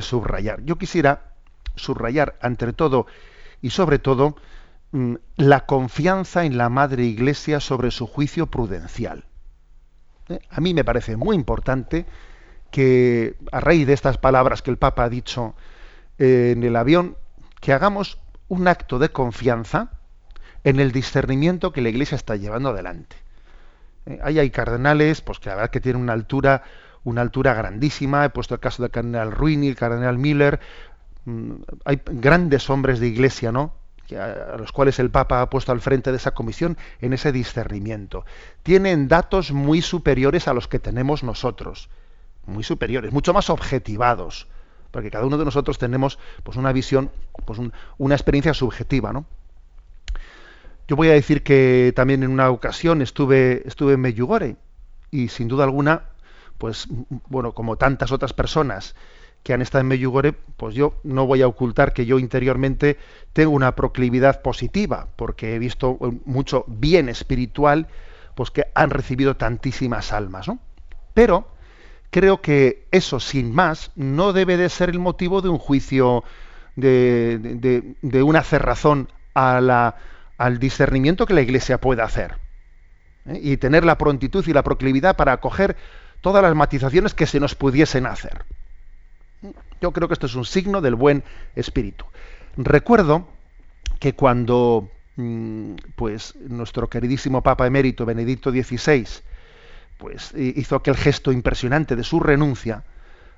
[0.00, 0.62] subrayar?
[0.64, 1.32] Yo quisiera
[1.74, 3.06] subrayar, entre todo
[3.60, 4.36] y sobre todo,
[5.36, 9.24] la confianza en la Madre Iglesia sobre su juicio prudencial.
[10.28, 10.38] ¿Eh?
[10.50, 12.04] A mí me parece muy importante
[12.70, 15.54] que, a raíz de estas palabras que el Papa ha dicho
[16.18, 17.16] eh, en el avión,
[17.60, 18.18] que hagamos
[18.48, 19.92] un acto de confianza
[20.64, 23.16] en el discernimiento que la Iglesia está llevando adelante.
[24.06, 26.64] Eh, ahí hay cardenales, pues que la verdad que tienen una altura,
[27.04, 28.26] una altura grandísima.
[28.26, 30.60] He puesto el caso del cardenal Ruini, el cardenal Miller.
[31.24, 31.54] Mm,
[31.86, 33.81] hay grandes hombres de iglesia, ¿no?
[34.16, 38.24] A los cuales el Papa ha puesto al frente de esa comisión en ese discernimiento.
[38.62, 41.88] Tienen datos muy superiores a los que tenemos nosotros,
[42.46, 44.48] muy superiores, mucho más objetivados,
[44.90, 47.10] porque cada uno de nosotros tenemos pues una visión,
[47.44, 47.58] pues
[47.98, 49.26] una experiencia subjetiva, ¿no?
[50.88, 54.56] Yo voy a decir que también en una ocasión estuve, estuve en Meyugore
[55.10, 56.02] y sin duda alguna,
[56.58, 56.86] pues
[57.28, 58.94] bueno, como tantas otras personas
[59.42, 62.96] que han estado en Meyugore, pues yo no voy a ocultar que yo interiormente
[63.32, 67.88] tengo una proclividad positiva, porque he visto mucho bien espiritual,
[68.34, 70.58] pues que han recibido tantísimas almas, ¿no?
[71.14, 71.48] Pero
[72.10, 76.24] creo que eso, sin más, no debe de ser el motivo de un juicio,
[76.76, 79.96] de, de, de una cerrazón a la,
[80.38, 82.36] al discernimiento que la Iglesia pueda hacer.
[83.26, 83.40] ¿eh?
[83.42, 85.76] Y tener la prontitud y la proclividad para acoger
[86.20, 88.44] todas las matizaciones que se nos pudiesen hacer.
[89.82, 91.24] Yo creo que esto es un signo del buen
[91.56, 92.04] espíritu.
[92.56, 93.26] Recuerdo
[93.98, 99.06] que cuando mm, pues nuestro queridísimo Papa emérito Benedicto XVI
[99.98, 102.84] pues hizo aquel gesto impresionante de su renuncia,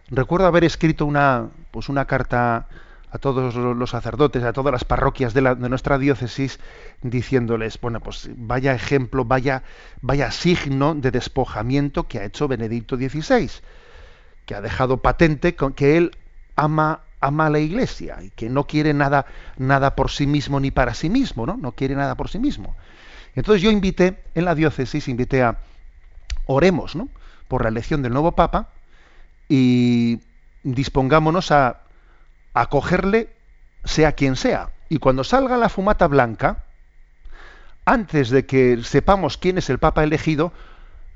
[0.09, 2.69] recuerdo haber escrito una pues una carta
[3.11, 6.59] a todos los sacerdotes, a todas las parroquias de, nuestra diócesis,
[7.01, 9.63] diciéndoles, bueno, pues vaya ejemplo, vaya,
[10.01, 13.51] vaya signo de despojamiento que ha hecho Benedicto XVI,
[14.47, 16.11] que ha dejado patente que él
[16.57, 19.27] ama, ama a la Iglesia y que no quiere nada,
[19.57, 21.57] nada por sí mismo ni para sí mismo, ¿no?
[21.57, 22.77] No quiere nada por sí mismo.
[23.35, 25.59] Entonces yo invité, en la diócesis, invité a,
[26.47, 27.09] oremos, ¿no?
[27.49, 28.69] Por la elección del nuevo Papa
[29.49, 30.21] y
[30.63, 31.81] dispongámonos a
[32.55, 33.31] acogerle
[33.85, 34.71] sea quien sea.
[34.89, 36.65] Y cuando salga la fumata blanca,
[37.85, 40.53] antes de que sepamos quién es el Papa elegido,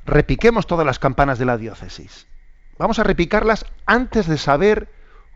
[0.05, 2.27] repiquemos todas las campanas de la diócesis.
[2.79, 4.89] Vamos a repicarlas antes de saber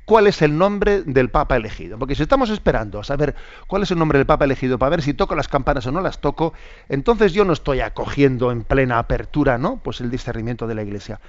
[0.05, 1.99] cuál es el nombre del Papa elegido.
[1.99, 3.35] Porque si estamos esperando a saber
[3.67, 6.01] cuál es el nombre del Papa elegido para ver si toco las campanas o no
[6.01, 6.53] las toco,
[6.89, 9.79] entonces yo no estoy acogiendo en plena apertura, ¿no?
[9.79, 11.21] Pues el discernimiento de la Iglesia.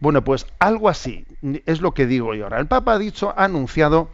[0.00, 1.26] Bueno, pues algo así
[1.66, 2.58] es lo que digo yo ahora.
[2.58, 4.08] El Papa ha dicho, ha anunciado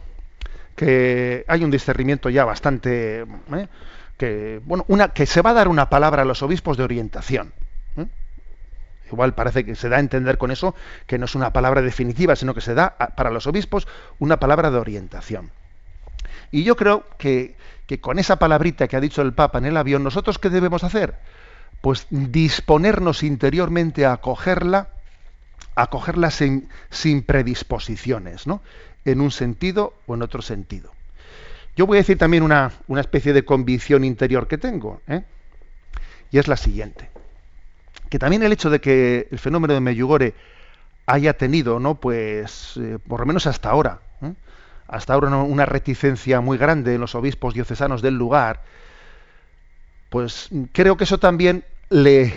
[0.77, 3.67] que hay un discernimiento ya bastante ¿eh?
[4.15, 7.51] que bueno una que se va a dar una palabra a los obispos de orientación
[7.97, 8.05] ¿eh?
[9.11, 12.35] Igual parece que se da a entender con eso que no es una palabra definitiva
[12.35, 13.87] sino que se da para los obispos
[14.19, 15.51] una palabra de orientación
[16.51, 17.55] y yo creo que,
[17.99, 21.15] con esa palabrita que ha dicho el Papa en el avión nosotros qué debemos hacer
[21.81, 24.89] pues disponernos interiormente a acogerla
[25.75, 28.61] acogerla sin, sin predisposiciones no
[29.05, 30.91] en un sentido o en otro sentido.
[31.75, 35.01] Yo voy a decir también una, especie de convicción interior que tengo.
[35.07, 35.23] ¿eh?
[36.31, 37.09] y es la siguiente.
[38.09, 40.33] Que también el hecho de que el fenómeno de Meyugore
[41.05, 41.95] haya tenido, ¿no?
[41.95, 44.33] Pues, eh, por lo menos hasta ahora, ¿eh?
[44.87, 48.61] hasta ahora una reticencia muy grande en los obispos diocesanos del lugar,
[50.09, 52.33] pues creo que eso también le...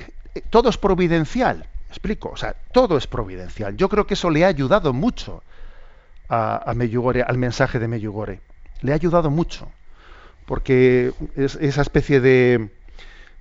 [0.50, 3.76] Todo es providencial, explico, o sea, todo es providencial.
[3.76, 5.42] Yo creo que eso le ha ayudado mucho
[6.28, 8.40] a, a al mensaje de Meyugore.
[8.82, 9.68] Le ha ayudado mucho,
[10.46, 12.70] porque es esa especie de,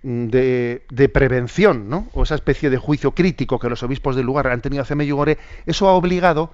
[0.02, 2.08] de, prevención, ¿no?
[2.14, 5.38] o esa especie de juicio crítico que los obispos del lugar han tenido hacia Meyugore,
[5.66, 6.52] eso ha obligado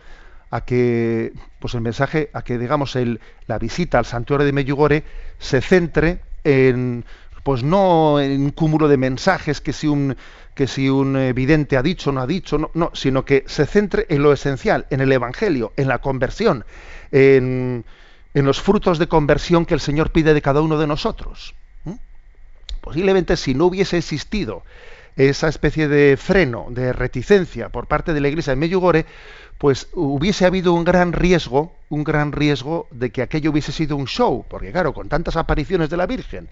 [0.50, 5.04] a que pues el mensaje, a que digamos el, la visita al santuario de Meyugore
[5.40, 7.06] se centre en
[7.44, 10.16] pues no en un cúmulo de mensajes que si un
[10.56, 14.24] que si un vidente ha dicho no ha dicho, no, sino que se centre en
[14.24, 16.66] lo esencial, en el Evangelio, en la conversión,
[17.12, 17.86] en,
[18.34, 21.56] en los frutos de conversión que el Señor pide de cada uno de nosotros.
[22.86, 24.62] Posiblemente si no hubiese existido
[25.16, 29.08] esa especie de freno, de reticencia por parte de la Iglesia de Medjugorje,
[29.58, 34.06] pues hubiese habido un gran riesgo, un gran riesgo de que aquello hubiese sido un
[34.06, 36.48] show, porque claro, con tantas apariciones de la Virgen,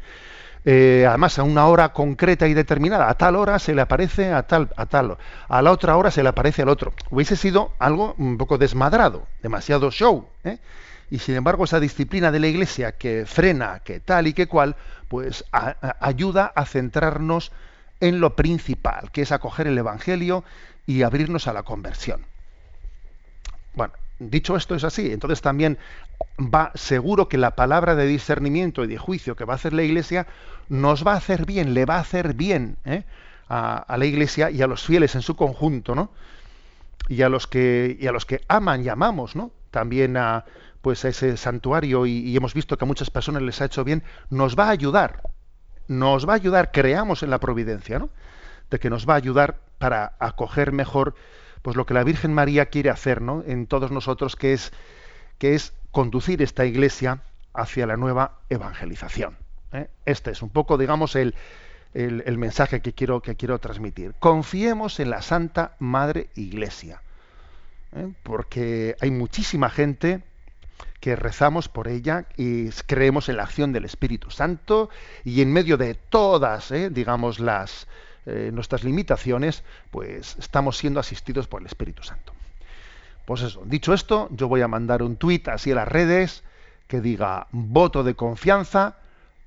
[0.65, 4.41] eh, además a una hora concreta y determinada, a tal hora se le aparece a
[4.47, 5.17] tal, a tal,
[5.47, 6.93] a la otra hora se le aparece al otro.
[7.11, 10.25] Hubiese sido algo un poco desmadrado, demasiado show.
[10.43, 10.57] ¿eh?
[11.09, 14.75] Y sin embargo esa disciplina de la Iglesia que frena, que tal y que cual,
[15.07, 17.51] pues ayuda a centrarnos
[17.99, 20.43] en lo principal, que es acoger el Evangelio
[20.85, 22.25] y abrirnos a la conversión.
[23.73, 25.77] Bueno, dicho esto es así, entonces también
[26.39, 29.83] va seguro que la palabra de discernimiento y de juicio que va a hacer la
[29.83, 30.27] Iglesia
[30.69, 33.03] nos va a hacer bien, le va a hacer bien ¿eh?
[33.49, 36.09] a, la Iglesia y a los fieles en su conjunto, ¿no?
[37.09, 39.51] Y a los que y a los que aman y amamos, ¿no?
[39.71, 40.45] También a
[40.83, 44.03] pues a ese santuario y, hemos visto que a muchas personas les ha hecho bien,
[44.29, 45.21] nos va a ayudar,
[45.87, 48.09] nos va a ayudar, creamos en la providencia, ¿no?
[48.69, 51.15] De que nos va a ayudar para acoger mejor
[51.61, 53.43] pues lo que la Virgen María quiere hacer ¿no?
[53.47, 54.73] en todos nosotros, que es,
[55.37, 57.21] que es conducir esta iglesia
[57.53, 59.37] hacia la nueva evangelización.
[59.71, 59.87] ¿eh?
[60.05, 61.33] Este es un poco, digamos, el,
[61.93, 64.15] el, mensaje que quiero, que quiero transmitir.
[64.19, 67.01] Confiemos en la Santa Madre Iglesia,
[67.95, 68.11] ¿eh?
[68.23, 70.23] porque hay muchísima gente
[71.03, 74.89] que rezamos por ella y creemos en la acción del Espíritu Santo
[75.25, 76.89] y en medio de todas, ¿eh?
[76.89, 77.87] digamos, las,
[78.25, 82.31] eh, nuestras limitaciones, pues estamos siendo asistidos por el Espíritu Santo.
[83.25, 86.41] Pues eso, dicho esto, yo voy a mandar un tuit así a las redes
[86.87, 88.95] que diga voto de confianza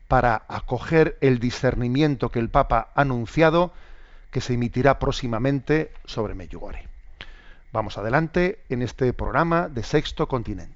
[0.08, 3.72] para acoger el discernimiento que el Papa ha anunciado
[4.30, 6.86] que se emitirá próximamente sobre Medjugorje.
[7.72, 10.75] Vamos adelante en este programa de Sexto Continente.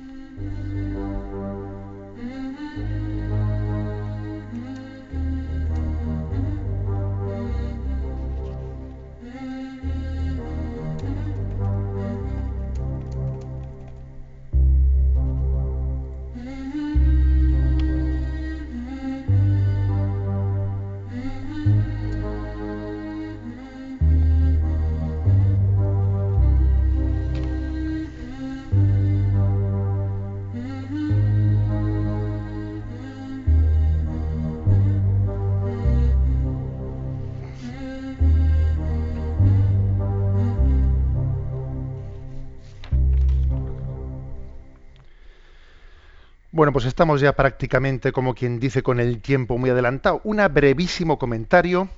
[46.61, 50.21] Bueno, pues estamos ya prácticamente, como quien dice, con el tiempo muy adelantado.
[50.23, 51.89] Un brevísimo comentario,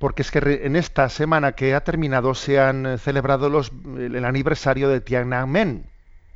[0.00, 4.88] porque es que en esta semana que ha terminado se han celebrado los, el aniversario
[4.88, 5.84] de Tiananmen.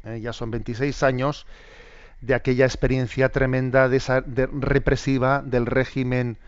[0.04, 1.44] Eh, ya son 26 años
[2.20, 6.38] de aquella experiencia tremenda de esa, represiva del régimen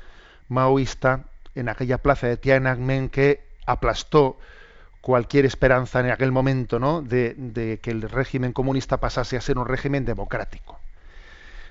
[0.47, 1.25] maoísta
[1.57, 4.39] en aquella plaza de Tiananmen que aplastó
[5.09, 7.01] cualquier esperanza en aquel momento ¿no?
[7.01, 10.79] de, que el régimen comunista pasase a ser un régimen democrático.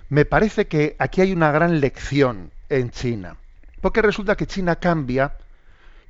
[0.09, 3.37] Me parece que aquí hay una gran lección en China,
[3.79, 5.37] porque resulta que China cambia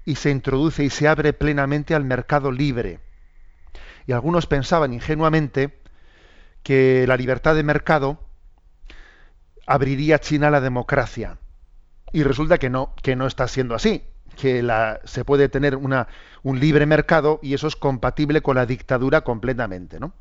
[0.05, 3.01] y se introduce y se abre plenamente al mercado libre.
[4.05, 5.77] Y algunos pensaban ingenuamente
[6.63, 8.21] que la libertad de mercado
[9.65, 11.39] abriría China a la democracia.
[12.13, 14.01] Y resulta que no, que no está siendo así
[14.39, 19.21] que la, se puede tener un libre mercado y eso es compatible con la dictadura
[19.21, 20.13] completamente, ¿no?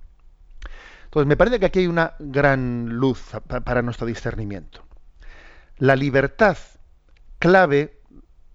[1.04, 3.30] Entonces, me parece que aquí hay una gran luz
[3.64, 4.84] para nuestro discernimiento.
[5.78, 6.58] La libertad
[7.38, 8.00] clave,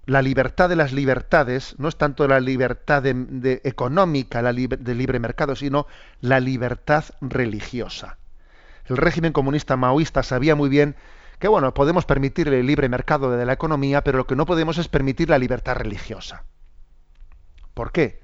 [0.06, 5.20] la libertad de las libertades, no es tanto la libertad de, económica, la de libre
[5.20, 5.88] mercado, sino
[6.20, 8.18] la libertad religiosa.
[8.86, 10.96] El régimen comunista maoísta sabía muy bien
[11.42, 14.78] que bueno, podemos permitir el libre mercado de la economía, pero lo que no podemos
[14.78, 16.44] es permitir la libertad religiosa.
[17.74, 18.22] ¿Por qué?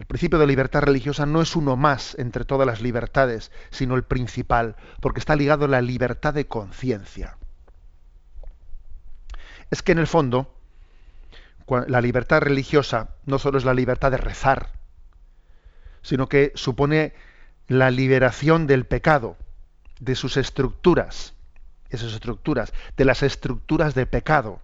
[0.00, 4.02] El principio de libertad religiosa no es uno más entre todas las libertades, sino el
[4.02, 7.38] principal, porque está ligado a la libertad de conciencia.
[9.70, 10.52] Es que en el fondo,
[11.86, 14.70] la libertad religiosa no solo es la libertad de rezar,
[16.02, 17.14] sino que supone
[17.68, 19.36] la liberación del pecado,
[20.00, 21.33] de sus estructuras,
[21.90, 24.60] esas estructuras, de las estructuras de pecado.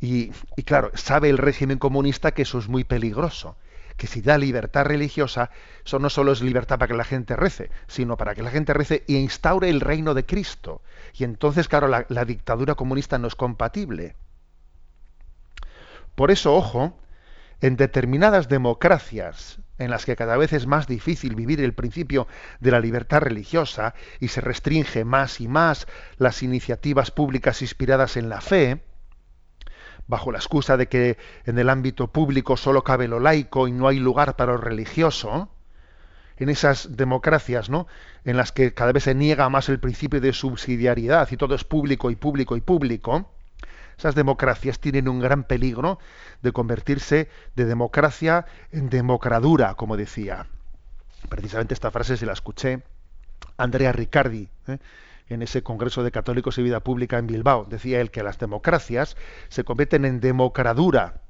[0.00, 0.32] Y,
[0.64, 3.56] claro, sabe el régimen comunista que eso es muy peligroso,
[3.96, 5.50] que si da libertad religiosa,
[5.84, 8.74] eso no solo es libertad para que la gente rece, sino para que la gente
[8.74, 10.82] rece y instaure el reino de Cristo.
[11.14, 14.16] Y entonces, claro, la dictadura comunista no es compatible.
[16.16, 16.98] Por eso, ojo,
[17.60, 22.26] en determinadas democracias en las que cada vez es más difícil vivir el principio
[22.60, 25.86] de la libertad religiosa y se restringe más y más
[26.18, 28.82] las iniciativas públicas inspiradas en la fe,
[30.06, 33.88] bajo la excusa de que en el ámbito público solo cabe lo laico y no
[33.88, 35.48] hay lugar para lo religioso,
[36.36, 37.86] en esas democracias, ¿no?
[38.24, 41.64] en las que cada vez se niega más el principio de subsidiariedad y todo es
[41.64, 43.32] público y público y público,
[44.02, 46.00] esas democracias tienen un gran peligro
[46.42, 50.46] de convertirse de democracia en democradura, como decía.
[51.28, 52.82] Precisamente esta frase se la escuché
[53.56, 54.78] Andrea Riccardi ¿eh?
[55.28, 57.64] en ese Congreso de Católicos y Vida Pública en Bilbao.
[57.64, 59.16] Decía él que las democracias
[59.48, 61.20] se convierten en democradura.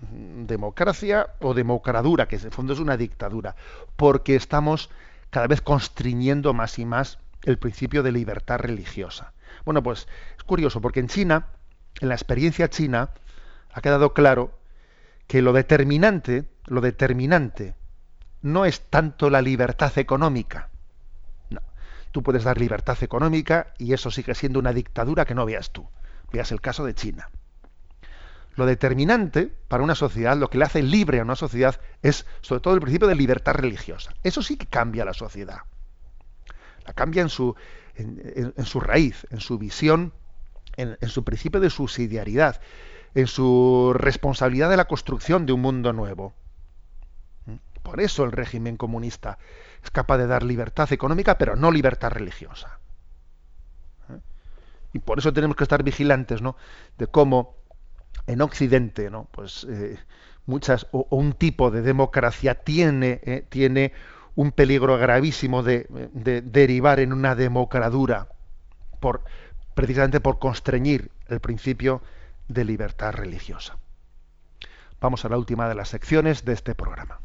[0.00, 3.54] Democracia o democradura, que en el fondo es una dictadura,
[3.94, 4.90] porque estamos
[5.30, 9.34] cada vez constriñendo más y más el principio de libertad religiosa.
[9.64, 11.46] Bueno, pues es curioso, porque en China
[12.00, 13.10] en la experiencia china
[13.72, 14.58] ha quedado claro
[15.26, 17.74] que lo determinante, lo determinante,
[18.40, 20.70] no es tanto la libertad económica.
[21.50, 21.60] No.
[22.12, 25.88] Tú puedes dar libertad económica y eso sigue siendo una dictadura que no veas tú.
[26.32, 27.30] Veas el caso de China.
[28.54, 32.60] Lo determinante para una sociedad, lo que le hace libre a una sociedad, es sobre
[32.60, 34.14] todo el principio de libertad religiosa.
[34.22, 35.60] Eso sí que cambia la sociedad.
[36.84, 37.54] La cambia en su,
[37.94, 40.12] en su raíz, en su visión
[40.78, 42.60] en, su principio de subsidiariedad,
[43.14, 46.34] en su responsabilidad de la construcción de un mundo nuevo.
[47.46, 47.56] ¿Mm?
[47.82, 49.38] Por eso el régimen comunista
[49.82, 52.78] es capaz de dar libertad económica, pero no libertad religiosa.
[54.08, 54.18] ¿Eh?
[54.94, 56.56] Y por eso tenemos que estar vigilantes, ¿no?
[56.96, 57.56] De cómo
[58.26, 59.28] en Occidente, ¿no?
[59.32, 59.98] Pues eh,
[60.46, 63.92] muchas o, un tipo de democracia tiene eh, tiene
[64.36, 68.28] un peligro gravísimo de, de, derivar en una democradura
[69.00, 69.24] por
[69.78, 72.02] precisamente por constreñir el principio
[72.48, 73.78] de libertad religiosa.
[75.00, 77.20] Vamos a la última de las secciones de este programa.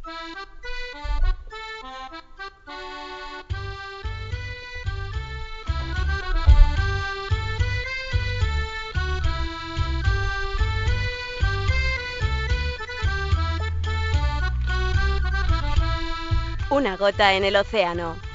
[16.70, 18.33] Una gota en el océano.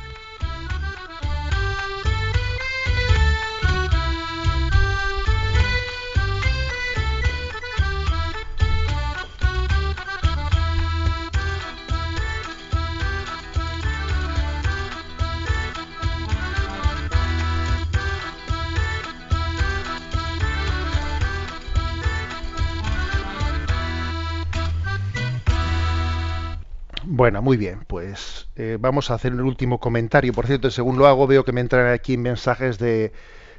[27.19, 30.33] Bueno, muy bien, pues eh, vamos a hacer el último comentario.
[30.33, 33.13] Por cierto, según lo hago, veo que me entran aquí mensajes de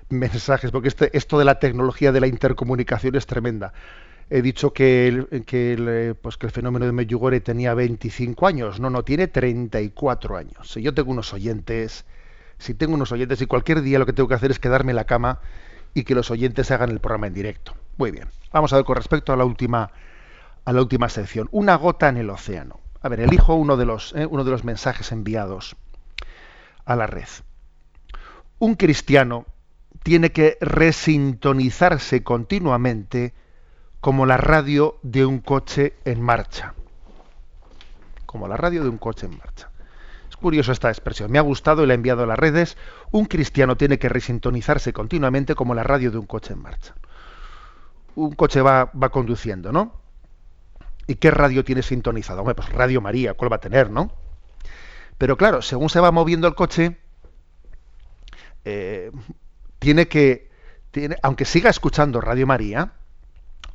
[0.08, 3.74] mensajes, porque este, esto de la tecnología de la intercomunicación es tremenda.
[4.30, 8.80] He dicho que el, eh, pues que el fenómeno de Medjugorje tenía 25 años.
[8.80, 10.72] No, no, tiene 34 años.
[10.72, 12.06] Si yo tengo unos oyentes,
[12.60, 14.96] si tengo unos oyentes y cualquier día lo que tengo que hacer es quedarme en
[14.96, 15.42] la cama
[15.94, 17.76] y que los oyentes hagan el programa en directo.
[17.98, 18.30] Muy bien.
[18.54, 19.92] Vamos a ver con respecto a la última
[20.64, 21.50] a la última sección.
[21.52, 22.80] Una gota en el océano.
[23.02, 25.76] A ver, elijo uno de los, eh, uno de los mensajes enviados
[26.86, 27.28] a la red.
[28.60, 29.46] Un cristiano
[30.04, 33.34] tiene que resintonizarse continuamente
[34.02, 36.74] como la radio de un coche en marcha.
[38.26, 39.70] Como la radio de un coche en marcha.
[40.30, 41.32] Es curioso esta expresión.
[41.32, 42.78] Me ha gustado y la he enviado a las redes.
[43.12, 46.96] Un cristiano tiene que resintonizarse continuamente como la radio de un coche en marcha.
[48.16, 49.99] Un coche va, va conduciendo, ¿no?
[51.10, 52.42] ¿Y qué radio tiene sintonizado?
[52.42, 54.12] Hombre, pues Radio María, ¿cuál va a tener, no?
[55.18, 56.98] Pero claro, según se va moviendo el coche,
[58.64, 59.10] eh,
[59.80, 60.52] tiene que,
[60.92, 62.92] tiene, aunque siga escuchando Radio María,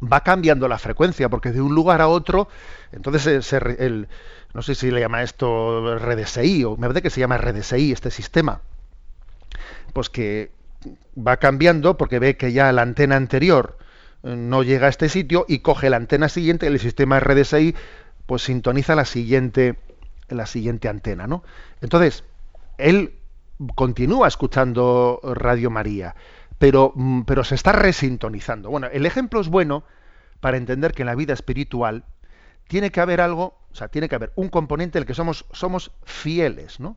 [0.00, 2.46] va cambiando la frecuencia, porque de un lugar a otro,
[2.92, 4.06] entonces el,
[4.52, 8.12] no sé si le llama esto RDSI, o me parece que se llama RDSI este
[8.12, 8.60] sistema,
[9.92, 10.52] pues que
[11.18, 13.83] va cambiando porque ve que ya la antena anterior eh,
[14.24, 17.74] no llega a este sitio y coge la antena siguiente, el sistema RDSI
[18.26, 19.76] pues sintoniza la siguiente
[20.28, 21.42] la siguiente antena, ¿no?
[21.80, 22.24] Entonces,
[22.78, 23.18] él
[23.74, 26.14] continúa escuchando Radio María,
[26.58, 28.70] pero, mm, pero se está resintonizando.
[28.70, 29.84] Bueno, el ejemplo es bueno
[30.40, 32.04] para entender que en la vida espiritual
[32.68, 35.44] tiene que haber algo, o sea, tiene que haber un componente en el que somos,
[35.52, 36.96] somos fieles, ¿no?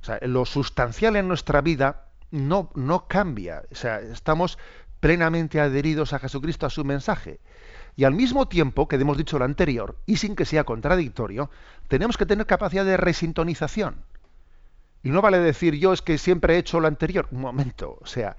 [0.00, 3.62] O sea, lo sustancial en nuestra vida no, no cambia.
[3.70, 4.58] O sea, estamos
[5.04, 7.38] plenamente adheridos a Jesucristo, a su mensaje.
[7.94, 11.50] Y al mismo tiempo, que hemos dicho lo anterior, y sin que sea contradictorio,
[11.88, 13.96] tenemos que tener capacidad de resintonización.
[15.02, 17.28] Y no vale decir yo es que siempre he hecho lo anterior.
[17.32, 18.38] Un momento, o sea,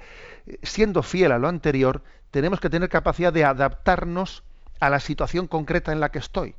[0.63, 2.01] siendo fiel a lo anterior,
[2.32, 4.41] tenemos que tener capacidad de adaptarnos
[4.80, 6.55] a la situación concreta en la que estoy.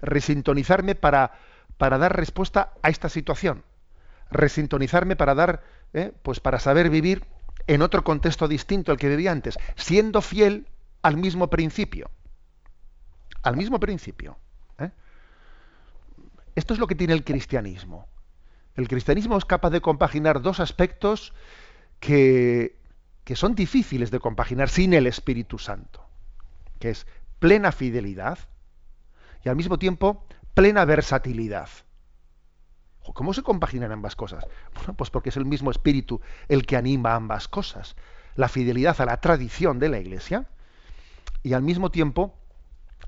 [0.00, 1.32] Resintonizarme para,
[1.76, 3.62] para dar respuesta a esta situación.
[4.30, 7.26] Resintonizarme para dar, eh, pues para saber vivir
[7.66, 10.66] en otro contexto distinto al que vivía antes, siendo fiel
[11.02, 12.10] al mismo principio.
[13.42, 14.38] Al mismo principio.
[14.78, 14.90] ¿eh?
[16.54, 18.06] Esto es lo que tiene el cristianismo.
[18.74, 21.34] El cristianismo es capaz de compaginar dos aspectos
[22.00, 22.78] que,
[23.24, 26.04] que son difíciles de compaginar sin el Espíritu Santo,
[26.78, 27.06] que es
[27.38, 28.38] plena fidelidad
[29.44, 31.68] y al mismo tiempo plena versatilidad.
[33.14, 34.46] ¿Cómo se compaginan ambas cosas?
[34.74, 37.96] Bueno, pues porque es el mismo espíritu el que anima ambas cosas.
[38.36, 40.46] La fidelidad a la tradición de la Iglesia
[41.42, 42.34] y al mismo tiempo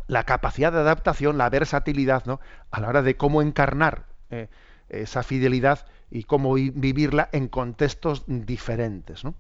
[0.07, 2.41] la capacidad de adaptación, la versatilidad, ¿no?
[2.71, 4.49] A la hora de cómo encarnar eh,
[4.89, 9.35] esa fidelidad y cómo vivirla en contextos diferentes, ¿no?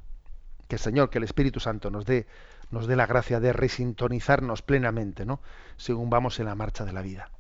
[0.68, 2.26] Que el Señor, que el Espíritu Santo nos dé,
[2.70, 5.40] nos dé la gracia de resintonizarnos plenamente, ¿no?
[5.76, 7.30] Según vamos en la marcha de la vida.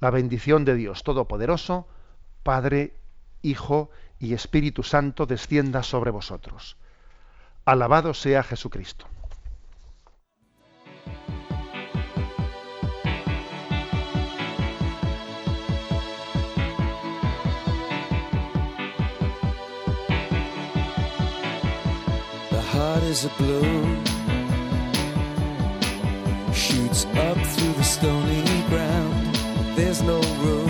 [0.00, 1.86] La bendición de Dios Todopoderoso,
[2.42, 2.94] Padre,
[3.42, 6.76] Hijo y Espíritu Santo descienda sobre vosotros.
[7.64, 9.06] Alabado sea Jesucristo.
[22.80, 24.04] heart is a balloon
[26.52, 29.34] Shoots up through the stony ground
[29.76, 30.69] There's no room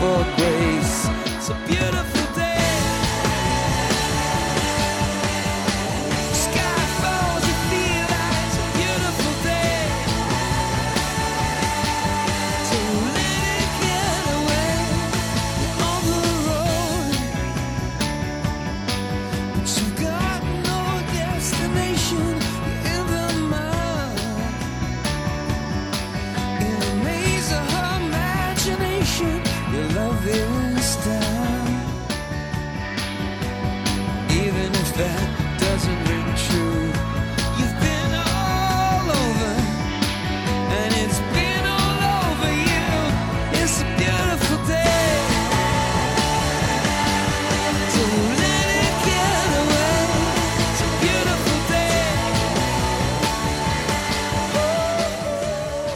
[0.00, 1.19] for grace.